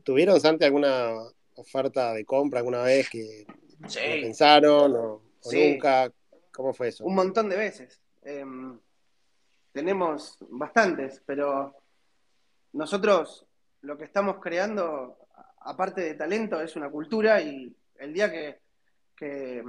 [0.03, 1.13] ¿Tuvieron, Santi, alguna
[1.55, 3.47] oferta de compra alguna vez que
[3.95, 6.11] pensaron o, nunca?
[6.51, 7.05] ¿Cómo fue eso?
[7.05, 8.01] Un montón de veces.
[8.23, 8.79] Em,
[9.79, 11.73] tenemos bastantes, pero
[12.73, 13.47] nosotros
[13.83, 15.19] lo que estamos creando,
[15.61, 18.59] aparte de talento, es una cultura y el día que,
[19.15, 19.63] que,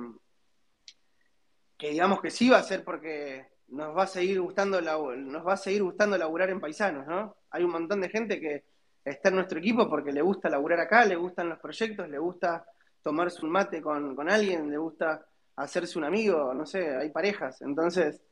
[1.77, 5.57] digamos que sí va a ser porque nos va a seguir gustando nos va a
[5.57, 7.35] seguir gustando laburar en paisanos, ¿no?
[7.51, 8.63] Hay un montón de gente que
[9.05, 12.65] está en nuestro equipo porque le gusta laburar acá, le gustan los proyectos, le gusta
[13.03, 15.23] tomarse un mate con, con alguien, le gusta
[15.55, 17.61] hacerse un amigo, no sé, hay parejas.
[17.61, 18.23] Entonces,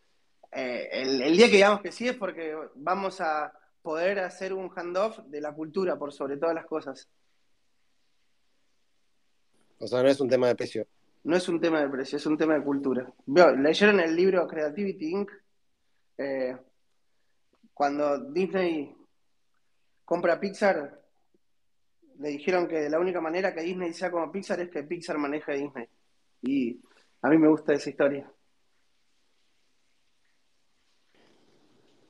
[0.59, 3.53] eh, el, día que digamos que sí es porque vamos a
[3.83, 7.07] poder hacer un handoff de la cultura por sobre todas las cosas.
[9.77, 10.87] O sea, no es un tema de precio.
[11.25, 13.07] No es un tema de precio, es un tema de cultura.
[13.27, 15.31] ¿Leyeron el libro Creativity Inc?
[16.17, 16.57] Eh,
[17.71, 18.95] cuando Disney
[20.05, 21.03] compra Pixar,
[22.17, 25.53] le dijeron que la única manera que Disney sea como Pixar es que Pixar maneje
[25.53, 25.87] Disney.
[26.41, 26.81] Y
[27.21, 28.27] a mí me gusta esa historia.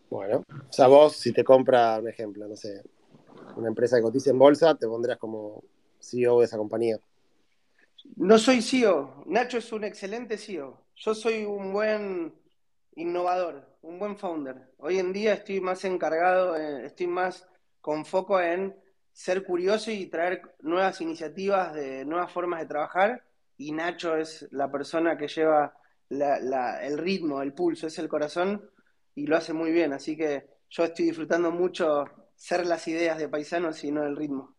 [0.10, 2.82] Bueno, o sea, vos si te compra, un ejemplo, no sé,
[3.56, 5.64] una empresa que cotiza en bolsa, te pondrías como
[6.00, 6.98] CEO de esa compañía.
[8.16, 10.82] No soy CEO, Nacho es un excelente CEO.
[10.96, 12.34] Yo soy un buen
[12.96, 14.72] innovador, un buen founder.
[14.78, 17.46] Hoy en día estoy más encargado, eh, estoy más
[17.82, 18.76] con foco en
[19.12, 23.24] ser curioso y traer nuevas iniciativas de nuevas formas de trabajar.
[23.58, 25.76] Y Nacho es la persona que lleva
[26.10, 28.70] el ritmo, el pulso, es el corazón
[29.18, 32.06] y lo hace muy bien, así que yo estoy disfrutando mucho
[32.36, 34.56] ser las ideas de paisanos y no el ritmo.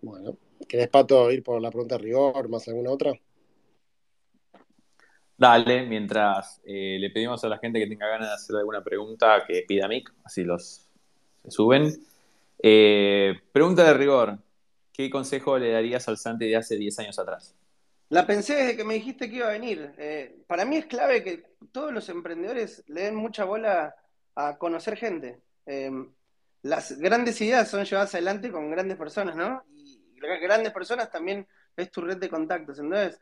[0.00, 0.38] Bueno,
[0.68, 3.12] ¿querés, Pato, ir por la pregunta de rigor, más alguna otra?
[5.36, 9.42] Dale, mientras eh, le pedimos a la gente que tenga ganas de hacer alguna pregunta
[9.44, 10.86] que pida mic, así los
[11.42, 11.92] se suben.
[12.62, 14.38] Eh, Pregunta de rigor.
[14.92, 17.56] ¿Qué consejo le darías al Santi de hace 10 años atrás?
[18.12, 19.94] La pensé desde que me dijiste que iba a venir.
[19.96, 23.96] Eh, para mí es clave que todos los emprendedores le den mucha bola
[24.34, 25.40] a conocer gente.
[25.64, 25.90] Eh,
[26.60, 29.64] las grandes ideas son llevadas adelante con grandes personas, ¿no?
[29.74, 29.98] Y
[30.42, 32.78] grandes personas también es tu red de contactos.
[32.80, 33.18] Entonces,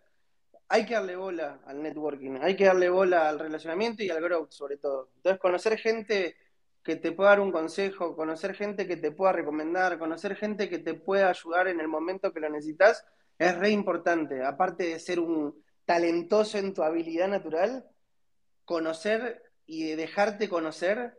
[0.68, 4.51] hay que darle bola al networking, hay que darle bola al relacionamiento y al growth,
[4.51, 5.11] sobre todo.
[5.14, 6.34] Entonces, conocer gente
[6.82, 10.80] que te pueda dar un consejo, conocer gente que te pueda recomendar, conocer gente que
[10.80, 13.07] te pueda ayudar en el momento que lo necesitas,
[13.41, 14.45] es re importante.
[14.45, 17.88] Aparte de ser un talentoso en tu habilidad natural,
[18.66, 21.18] conocer y dejarte conocer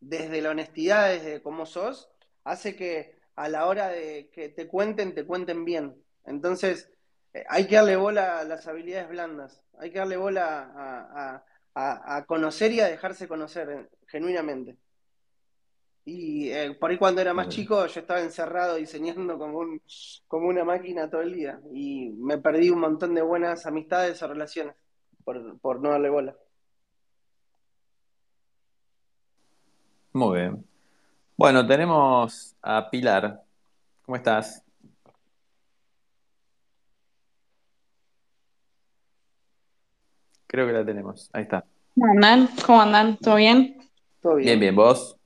[0.00, 2.10] desde la honestidad, desde cómo sos,
[2.42, 6.02] hace que a la hora de que te cuenten, te cuenten bien.
[6.24, 6.90] Entonces,
[7.34, 11.44] eh, hay que darle bola a las habilidades blandas, hay que darle bola
[11.74, 14.78] a, conocer y a dejarse conocer eh, genuinamente.
[16.04, 19.80] Y eh, por ahí cuando era más chico yo estaba encerrado diseñando como, un,
[20.26, 24.26] como una máquina todo el día y me perdí un montón de buenas amistades o
[24.26, 24.74] relaciones
[25.24, 26.36] por, por no darle bola.
[30.12, 30.64] Muy bien.
[31.36, 33.42] Bueno, tenemos a Pilar.
[34.04, 34.62] ¿Cómo estás?
[40.46, 41.30] Creo que la tenemos.
[41.32, 41.64] Ahí está.
[41.94, 42.48] ¿Cómo andan?
[42.66, 43.16] ¿Cómo andan?
[43.16, 43.78] ¿Todo bien?
[44.20, 44.46] Todo bien.
[44.46, 44.76] Bien, bien.
[44.76, 45.16] ¿Vos?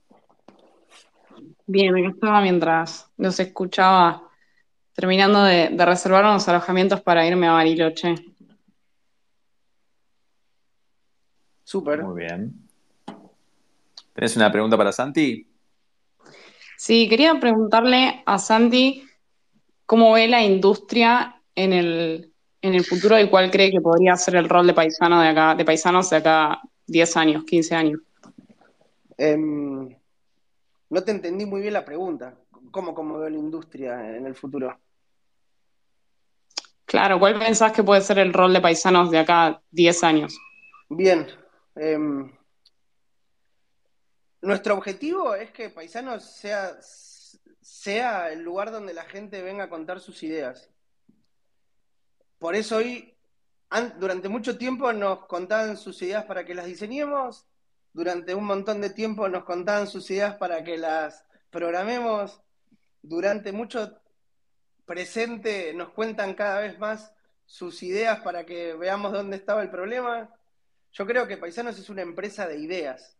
[1.67, 4.23] Bien, me estaba mientras los escuchaba
[4.95, 8.15] terminando de, reservar unos alojamientos para irme a Bariloche.
[11.65, 12.03] Súper.
[12.05, 12.55] Muy bien.
[14.15, 15.47] ¿Tenés una pregunta para Santi?
[16.79, 19.05] Sí, quería preguntarle a Santi
[19.85, 24.37] cómo ve la industria en el, en el futuro y cuál cree que podría ser
[24.37, 28.01] el rol de paisano de acá, de paisanos de acá 10 años, 15 años.
[29.19, 29.96] Em,
[30.91, 32.37] no te entendí muy bien la pregunta.
[32.71, 34.79] ¿Cómo, cómo veo la industria en el futuro?
[36.85, 40.39] Claro, ¿cuál pensás que puede ser el rol de paisanos de acá 10 años?
[40.89, 41.27] Bien.
[41.75, 42.33] Em,
[44.41, 46.77] nuestro objetivo es que Paisanos sea,
[47.61, 50.71] sea el lugar donde la gente venga a contar sus ideas.
[52.39, 53.17] Por eso hoy,
[53.99, 57.47] durante mucho tiempo nos contaban sus ideas para que las diseñemos,
[57.97, 62.43] durante un montón de tiempo nos contaban sus ideas para que las programemos,
[63.01, 64.03] durante mucho
[64.85, 67.15] presente nos cuentan cada vez más
[67.47, 70.29] sus ideas para que veamos dónde estaba el problema.
[70.93, 73.17] Yo creo que Paisanos es una empresa de ideas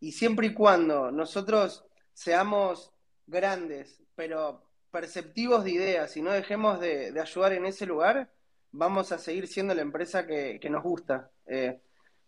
[0.00, 2.90] y siempre y cuando nosotros seamos
[3.24, 8.28] grandes, pero perceptivos de ideas y no dejemos de, ayudar en ese lugar,
[8.72, 11.30] vamos a seguir siendo la empresa que, nos gusta.
[11.46, 11.80] Eh,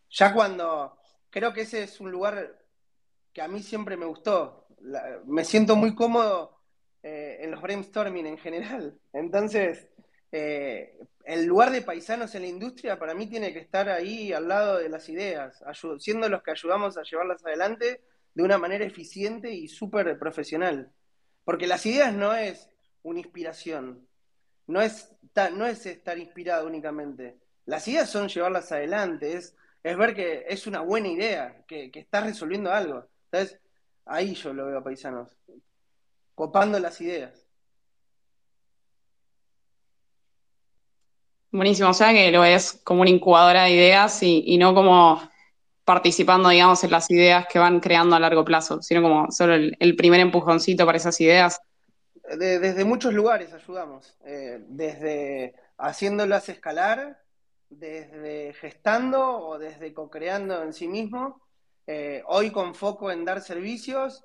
[0.08, 0.99] ya cuando
[1.30, 2.58] creo que ese es un lugar
[3.32, 4.66] que a mí siempre me gustó.
[5.26, 6.60] me siento muy cómodo
[7.02, 8.98] eh, en los brainstorming en general.
[9.12, 9.88] Entonces,
[10.32, 14.48] eh, el lugar de paisanos en la industria para mí tiene que estar ahí al
[14.48, 15.62] lado de las ideas,
[15.98, 18.02] siendo los que ayudamos a llevarlas adelante
[18.34, 20.92] de una manera eficiente y súper profesional.
[21.44, 22.68] Porque las ideas no es
[23.02, 24.06] una inspiración,
[24.66, 25.14] no es,
[25.54, 27.38] no es estar inspirado únicamente.
[27.66, 32.00] Las ideas son llevarlas adelante, es es ver que es una buena idea, que, que
[32.00, 33.06] estás resolviendo algo.
[33.30, 33.60] Entonces,
[34.04, 35.36] ahí yo lo veo a paisanos,
[36.34, 37.46] copando las ideas.
[41.52, 45.20] Buenísimo, o sea que lo ves como una incubadora de ideas y, no como
[45.84, 49.96] participando, digamos, en las ideas que van creando a largo plazo, sino como solo el,
[49.96, 51.60] primer empujoncito para esas ideas.
[52.38, 57.20] desde muchos lugares ayudamos, eh, desde haciéndolas escalar
[57.70, 61.40] desde gestando o desde co-creando en sí mismo,
[61.86, 64.24] eh, hoy con foco en dar servicios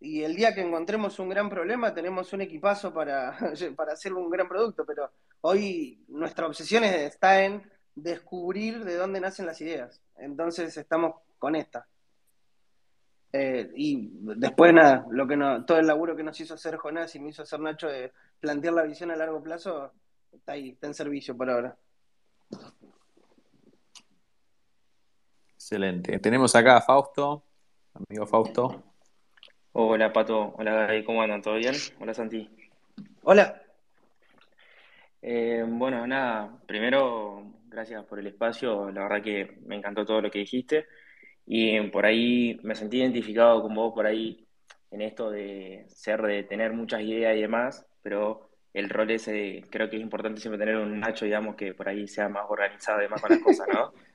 [0.00, 3.36] y el día que encontremos un gran problema tenemos un equipazo para,
[3.76, 5.10] para hacer un gran producto, pero
[5.40, 7.62] hoy nuestra obsesión está en
[7.94, 11.86] descubrir de dónde nacen las ideas, entonces estamos con esta.
[13.32, 17.14] Eh, y después nada, lo que no, todo el laburo que nos hizo hacer Jonás
[17.14, 19.92] y me hizo hacer Nacho de plantear la visión a largo plazo,
[20.32, 21.76] está ahí, está en servicio por ahora.
[25.60, 26.18] Excelente.
[26.20, 27.44] Tenemos acá a Fausto,
[27.92, 28.82] amigo Fausto.
[29.72, 31.42] Hola Pato, hola Gaby, ¿cómo andan?
[31.42, 31.74] ¿Todo bien?
[32.00, 32.48] Hola Santi.
[33.24, 33.60] Hola.
[35.20, 40.30] Eh, bueno, nada, primero, gracias por el espacio, la verdad que me encantó todo lo
[40.30, 40.86] que dijiste
[41.44, 44.48] y por ahí me sentí identificado con vos por ahí
[44.90, 49.90] en esto de ser, de tener muchas ideas y demás, pero el rol ese creo
[49.90, 53.02] que es importante siempre tener un Nacho, digamos, que por ahí sea más organizado y
[53.02, 53.92] demás con las cosas, ¿no?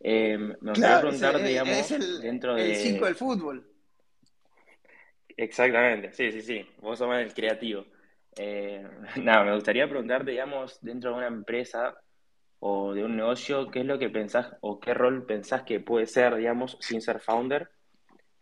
[0.00, 2.70] eh, me gustaría preguntar, digamos, el, dentro de...
[2.70, 3.66] El 5 del fútbol.
[5.36, 6.66] Exactamente, sí, sí, sí.
[6.80, 7.84] Vos sos el creativo.
[8.36, 8.86] Eh,
[9.22, 11.94] nada, me gustaría preguntarte, digamos, dentro de una empresa
[12.58, 16.06] o de un negocio, ¿qué es lo que pensás o qué rol pensás que puede
[16.06, 17.70] ser, digamos, sin ser founder,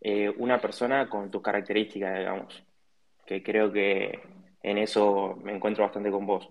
[0.01, 2.63] eh, una persona con tus características, digamos?
[3.25, 4.19] Que creo que
[4.63, 6.47] en eso me encuentro bastante con vos.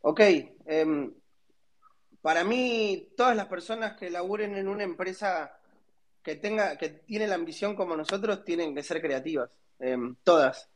[0.00, 0.20] Ok,
[0.66, 1.12] em,
[2.24, 5.60] para mí todas las personas que laburen en una empresa
[6.22, 10.70] que tenga, que tiene la ambición como nosotros, tienen que ser creativas, em, todas.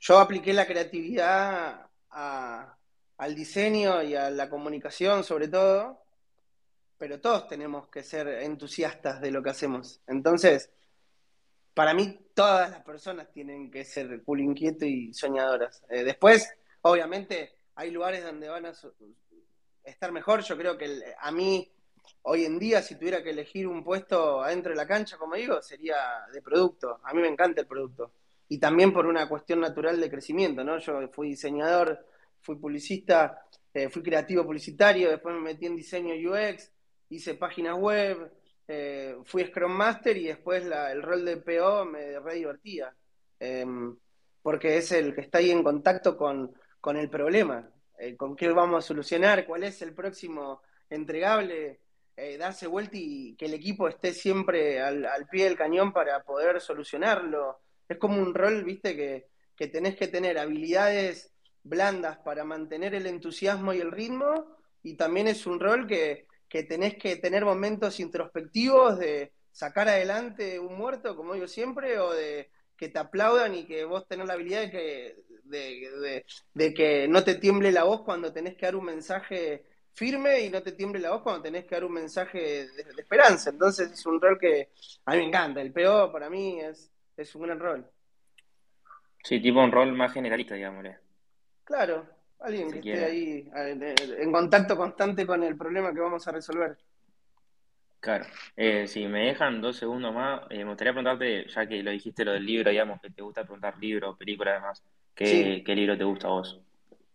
[0.00, 6.02] Yo apliqué la creatividad al diseño y a la comunicación sobre todo,
[6.98, 10.00] pero todos tenemos que ser entusiastas de lo que hacemos.
[10.08, 10.72] Entonces,
[11.72, 15.84] para mí todas las personas tienen que ser cool, inquieto y soñadoras.
[15.88, 18.74] Eh, después, obviamente, hay lugares donde van a
[19.84, 20.42] estar mejor.
[20.42, 21.70] Yo creo que a mí
[22.22, 25.60] hoy en día, si tuviera que elegir un puesto adentro de la cancha, como digo,
[25.62, 25.96] sería
[26.32, 27.00] de producto.
[27.02, 28.12] A mí me encanta el producto.
[28.48, 30.78] Y también por una cuestión natural de crecimiento, ¿no?
[30.78, 32.06] Yo fui diseñador,
[32.40, 36.70] fui publicista, eh, fui creativo publicitario, después me metí en diseño UX,
[37.08, 38.30] hice páginas web,
[38.68, 42.94] eh, fui Scrum Master y después el rol de PO me re divertía.
[43.38, 43.96] Em,
[44.42, 46.54] porque es el que está ahí en contacto con,
[46.96, 47.68] el problema,
[48.02, 51.78] eh, con qué vamos a solucionar, cuál es el próximo entregable,
[52.16, 56.60] eh, darse vuelta y que el equipo esté siempre al, pie del cañón para poder
[56.60, 57.60] solucionarlo.
[57.88, 61.32] Es como un rol, viste, que, que tenés que tener habilidades
[61.62, 66.64] blandas para mantener el entusiasmo y el ritmo, y también es un rol que, que
[66.64, 72.50] tenés que tener momentos introspectivos de sacar adelante un muerto, como digo siempre, o de
[72.76, 75.16] que te aplaudan y que vos tenés la habilidad de que,
[75.52, 76.24] de,
[76.54, 80.50] de que no te tiemble la voz cuando tenés que dar un mensaje firme y
[80.50, 83.50] no te tiemble la voz cuando tenés que dar un mensaje de, esperanza.
[83.50, 84.70] Entonces es un rol que
[85.04, 85.60] a mí me encanta.
[85.60, 87.86] El PO para mí es, es un gran rol.
[89.22, 90.84] Sí, tipo un rol más generalista, digamos.
[91.64, 92.06] Claro,
[92.40, 96.76] alguien que esté ahí en contacto constante con el problema que vamos a resolver.
[98.00, 98.24] Claro,
[98.56, 102.24] eh, si me dejan dos segundos más, eh, me gustaría preguntarte, ya que lo dijiste
[102.24, 104.82] lo del libro, digamos, que te gusta preguntar libro, película, además,
[105.14, 106.60] ¿qué, ¿qué libro te gusta a vos?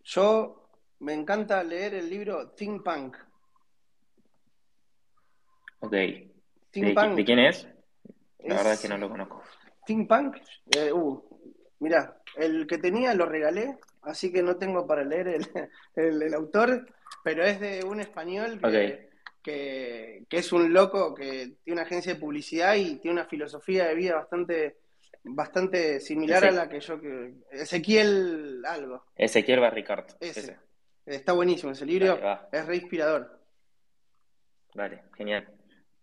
[0.03, 0.69] Yo
[0.99, 3.17] me encanta leer el libro Think Punk.
[5.79, 5.91] Ok.
[5.91, 7.67] ¿De, quién es?
[8.39, 9.43] La verdad es que no lo conozco.
[9.85, 10.37] Think Punk,
[10.75, 11.23] eh, uh,
[11.79, 15.39] mira, el que tenía lo regalé, así que no tengo para leer
[15.95, 16.87] el, autor,
[17.23, 19.09] pero es de un español que,
[19.43, 23.95] que, es un loco que tiene una agencia de publicidad y tiene una filosofía de
[23.95, 24.77] vida bastante
[25.29, 29.05] bastante similar a la que yo que Ezequiel algo.
[29.15, 30.15] Ezequiel Barricard.
[30.19, 30.57] Ese.
[31.05, 32.19] Está buenísimo ese libro,
[32.51, 33.39] es re inspirador.
[34.75, 35.47] Vale, genial.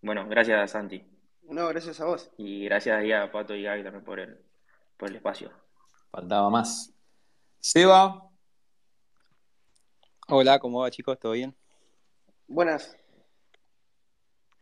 [0.01, 1.05] Bueno, gracias Santi.
[1.43, 2.31] No, gracias a vos.
[2.39, 4.41] Y gracias a Pato y Gaby también por el,
[4.97, 5.53] por el espacio.
[6.11, 6.95] Faltaba más.
[7.61, 8.31] Seba.
[10.29, 11.18] Hola, ¿cómo va chicos?
[11.18, 11.55] ¿Todo bien?
[12.47, 12.97] Buenas.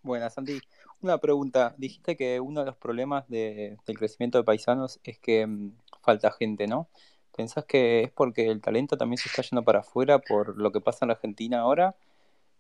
[0.03, 0.61] Buenas, Santi.
[1.03, 1.75] Una pregunta.
[1.79, 6.69] Dijiste que uno de los problemas del crecimiento de paisanos es que mm, falta gente,
[6.69, 6.89] ¿no?
[7.37, 10.81] ¿Pensás que es porque el talento también se está yendo para afuera por lo que
[10.81, 11.97] pasa en la Argentina ahora?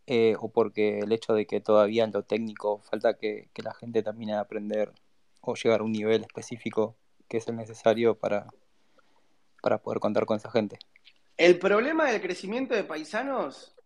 [0.08, 4.02] Eh, ¿O porque el hecho de que todavía en lo técnico falta que, la gente
[4.02, 4.92] termine de aprender
[5.40, 6.96] o llegar a un nivel específico
[7.28, 8.48] que es el necesario para,
[9.62, 10.80] para poder contar con esa gente?
[11.36, 13.76] El problema del crecimiento de paisanos,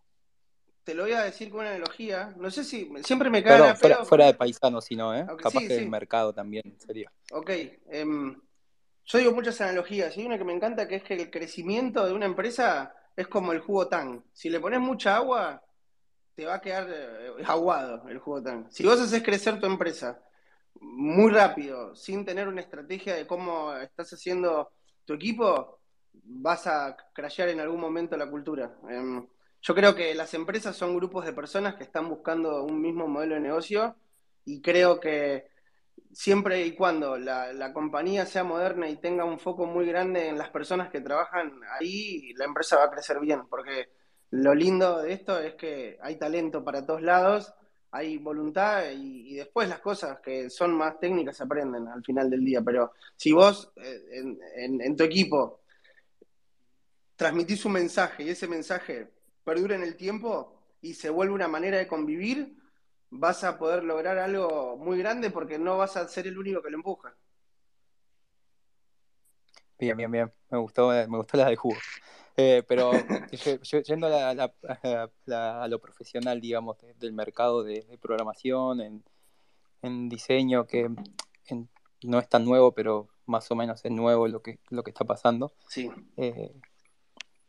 [0.87, 4.05] te lo voy a decir con una analogía, no sé si siempre me cae fuera,
[4.05, 5.25] fuera, de paisanos, sino, ¿eh?
[5.37, 7.11] Capaz que el mercado también sería.
[7.33, 7.49] Ok,
[7.89, 8.39] em,
[9.03, 12.05] yo digo muchas analogías, y hay una que me encanta que es que el crecimiento
[12.05, 14.23] de una empresa es como el jugo tan.
[14.31, 15.61] Si le pones mucha agua,
[16.35, 18.71] te va a quedar eh, aguado el jugo tan.
[18.71, 20.21] Si vos haces crecer tu empresa
[20.79, 24.71] muy rápido, sin tener una estrategia de cómo estás haciendo
[25.03, 25.81] tu equipo,
[26.13, 28.73] vas a crashear en algún momento la cultura.
[28.89, 29.27] Em,
[29.67, 33.35] yo creo que las empresas son grupos de personas que están buscando un mismo modelo
[33.35, 33.97] de negocio
[34.45, 35.49] y creo que
[36.13, 40.51] siempre y cuando la, compañía sea moderna y tenga un foco muy grande en las
[40.51, 43.89] personas que trabajan ahí, la empresa va a crecer bien, porque
[44.29, 47.53] lo lindo de esto es que hay talento para todos lados,
[47.91, 52.45] hay voluntad y, después las cosas que son más técnicas se aprenden al final del
[52.45, 55.59] día, pero si vos eh, en, en tu equipo
[57.17, 59.16] transmitís un mensaje y ese mensaje
[59.47, 62.57] perdura en el tiempo y se vuelve una manera de convivir,
[63.09, 66.69] vas a poder lograr algo muy grande porque no vas a ser el único que
[66.69, 67.15] lo empuja.
[69.79, 70.33] Bien, bien, bien.
[70.49, 71.77] Me gustó, me gustó la de jugo.
[72.35, 72.91] Eh, pero
[73.87, 79.01] yendo a, lo profesional, digamos, del mercado de, programación,
[79.81, 80.89] en, diseño, que
[82.03, 85.05] no es tan nuevo, pero más o menos es nuevo lo que, lo que está
[85.05, 85.53] pasando.
[85.69, 85.89] Sí.
[86.17, 86.51] Eh,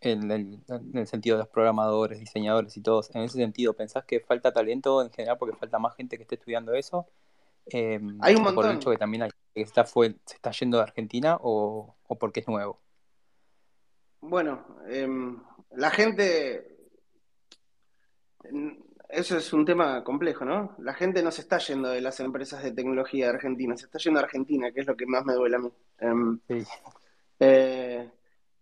[0.01, 0.63] en,
[0.95, 3.15] el sentido de los programadores, diseñadores y todos.
[3.15, 6.37] En ese sentido, ¿pensás que falta talento en general porque falta más gente que esté
[6.37, 7.07] estudiando eso?
[7.67, 8.55] Em, hay un montón.
[8.55, 11.97] ¿Por el hecho que también hay, que está fue, se está yendo de Argentina o,
[12.07, 12.81] o porque es nuevo?
[14.21, 15.41] Bueno, em,
[15.73, 16.79] la gente
[19.09, 20.75] eso es un tema complejo, ¿no?
[20.79, 23.99] La gente no se está yendo de las empresas de tecnología de Argentina, se está
[23.99, 25.73] yendo a Argentina, que es lo que más me duele a mí.
[25.99, 26.41] Em,
[27.41, 28.11] eh,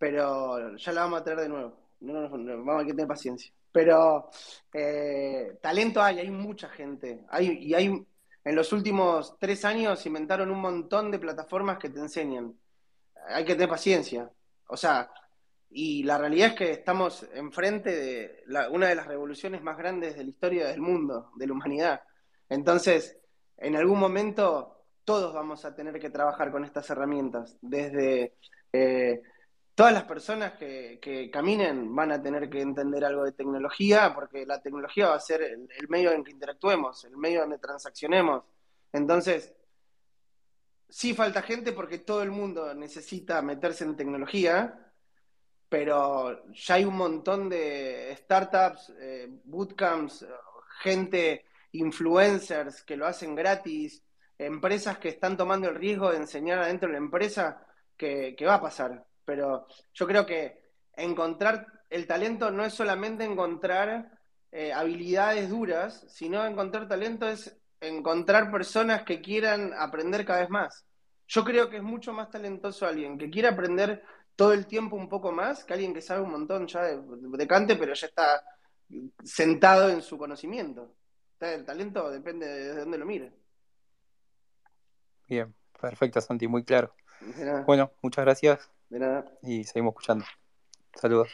[0.06, 1.72] pero ya la vamos a traer de nuevo.
[1.98, 3.52] vamos a que tener paciencia.
[3.72, 4.30] Pero
[4.72, 7.24] eh, talento hay, hay mucha gente.
[7.28, 8.06] Hay, y hay,
[8.44, 12.54] en los últimos tres años inventaron un montón de plataformas que te enseñan.
[13.30, 14.30] Hay que tener paciencia.
[14.68, 15.10] O sea,
[15.70, 20.22] y la realidad es que estamos enfrente de una de las revoluciones más grandes de
[20.22, 22.00] la historia del mundo, de la humanidad.
[22.48, 23.18] Entonces,
[23.56, 27.56] en algún momento todos vamos a tener que trabajar con estas herramientas.
[27.60, 28.36] Desde
[28.72, 29.20] eh,
[29.76, 34.60] todas las personas que, caminen van a tener que entender algo de tecnología, porque la
[34.60, 38.42] tecnología va a ser el, medio en que interactuemos, el medio donde transaccionemos.
[38.92, 39.54] Entonces,
[40.88, 44.92] sí falta gente porque todo el mundo necesita meterse en tecnología,
[45.68, 50.26] pero ya hay un montón de startups, eh, bootcamps,
[50.80, 54.02] gente, influencers que lo hacen gratis,
[54.38, 57.62] empresas que están tomando el riesgo de enseñar adentro de la empresa
[57.96, 59.05] que, va a pasar.
[59.26, 60.62] Pero yo creo que
[60.94, 64.18] encontrar el talento no es solamente encontrar
[64.50, 70.86] eh, habilidades duras, sino encontrar talento es encontrar personas que quieran aprender cada vez más.
[71.28, 74.02] Yo creo que es mucho más talentoso alguien que quiera aprender
[74.34, 77.76] todo el tiempo un poco más que alguien que sabe un montón ya de, cante,
[77.76, 78.42] pero ya está
[79.24, 80.94] sentado en su conocimiento.
[81.40, 83.32] El talento depende de dónde lo mire.
[85.28, 86.94] Bien, perfecto, Santi, muy claro.
[87.66, 88.70] Bueno, muchas gracias.
[88.88, 89.24] De nada.
[89.42, 90.24] Y seguimos escuchando.
[90.94, 91.28] Saludos.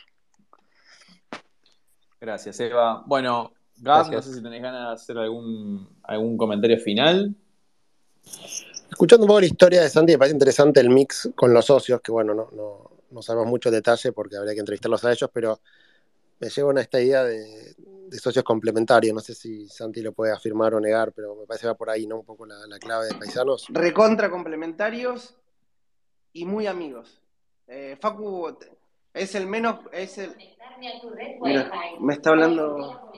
[2.20, 3.02] Gracias, Eva.
[3.06, 7.34] Bueno, Gab, no sé si tenés ganas de hacer algún, algún comentario final.
[8.90, 12.00] Escuchando un poco la historia de Santi, me parece interesante el mix con los socios,
[12.00, 15.60] que bueno, no, no, no sabemos mucho detalle porque habría que entrevistarlos a ellos, pero
[16.42, 17.74] me llevo a esta idea de,
[18.18, 19.14] socios complementarios.
[19.14, 21.88] No sé si Santi lo puede afirmar o negar, pero me parece que va por
[21.88, 22.16] ahí, ¿no?
[22.16, 23.66] Un poco la, clave de paisanos.
[23.70, 25.36] Recontra complementarios
[26.32, 27.21] y muy amigos.
[27.74, 28.54] Eh, Facu
[29.14, 29.80] es el menos.
[29.92, 30.36] Es el...
[32.00, 33.10] me está hablando.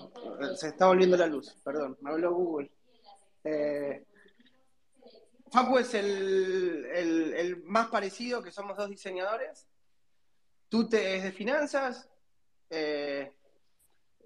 [0.54, 2.70] Se está volviendo la luz, perdón, me habló Google.
[3.42, 4.04] Eh,
[5.50, 9.66] Facu es el, el, más parecido, que somos dos diseñadores,
[10.68, 12.08] tú te es de finanzas
[12.70, 13.32] eh,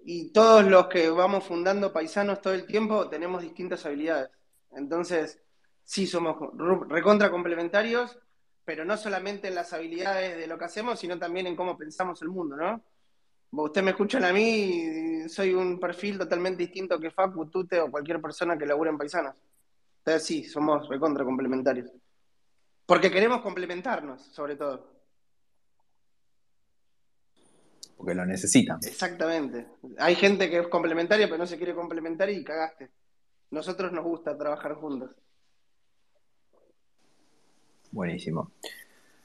[0.05, 4.29] y todos los que vamos fundando paisanos todo el tiempo tenemos distintas habilidades.
[4.71, 5.41] Entonces,
[5.83, 6.37] sí somos
[6.87, 8.17] recontra complementarios,
[8.69, 12.21] pero no solamente en las habilidades de lo que hacemos, sino también en cómo pensamos
[12.21, 12.79] el mundo, ¿no?
[13.63, 18.21] Ustedes me escuchan a mí, soy un perfil totalmente distinto que Facu, Tute o cualquier
[18.21, 19.33] persona que labure en paisanos.
[19.97, 21.89] Entonces sí, somos recontra complementarios.
[22.85, 24.99] Porque queremos complementarnos, sobre todo
[27.97, 28.77] porque lo necesitan.
[28.83, 29.65] Exactamente.
[29.97, 32.91] Hay gente que es complementaria pero no se quiere complementar y cagaste.
[33.49, 35.09] Nosotros nos gusta trabajar juntos.
[37.91, 38.51] Buenísimo.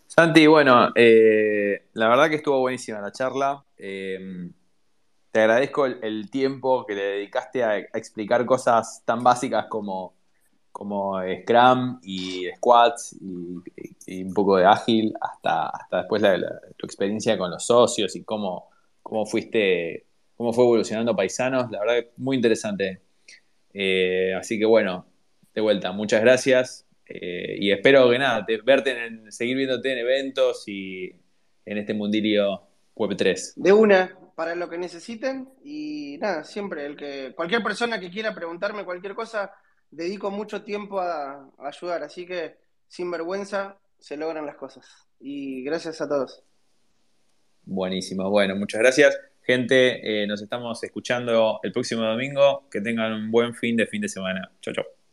[0.06, 3.64] Santi, bueno, eh, la verdad que estuvo buenísima la charla.
[3.76, 4.50] Eh,
[5.30, 10.14] te agradezco el, tiempo que le dedicaste a, explicar cosas tan básicas como,
[10.70, 13.16] como Scrum y Squats
[14.06, 16.22] y, un poco de ágil, hasta, hasta después
[16.76, 18.68] tu experiencia con los socios y cómo,
[19.02, 21.68] cómo fuiste, cómo fue evolucionando Paisanos.
[21.72, 23.02] La verdad que muy interesante.
[23.72, 25.06] Eh, así que bueno,
[25.52, 26.83] de vuelta, muchas gracias.
[27.06, 31.12] Eh, y espero que nada, verte en, seguir viéndote en eventos y
[31.66, 32.62] en este mundilio
[32.94, 33.54] Web3.
[33.56, 35.48] De una, para lo que necesiten.
[35.64, 39.52] Y nada, siempre, el que cualquier persona que quiera preguntarme cualquier cosa,
[39.90, 42.56] dedico mucho tiempo a, ayudar, así que
[42.88, 44.84] sin vergüenza se logran las cosas.
[45.20, 46.42] Y gracias a todos.
[47.64, 49.18] Buenísimo, bueno, muchas gracias.
[49.42, 52.66] Gente, eh, nos estamos escuchando el próximo domingo.
[52.70, 54.50] Que tengan un buen fin de fin de semana.
[54.62, 55.03] Chau, chau.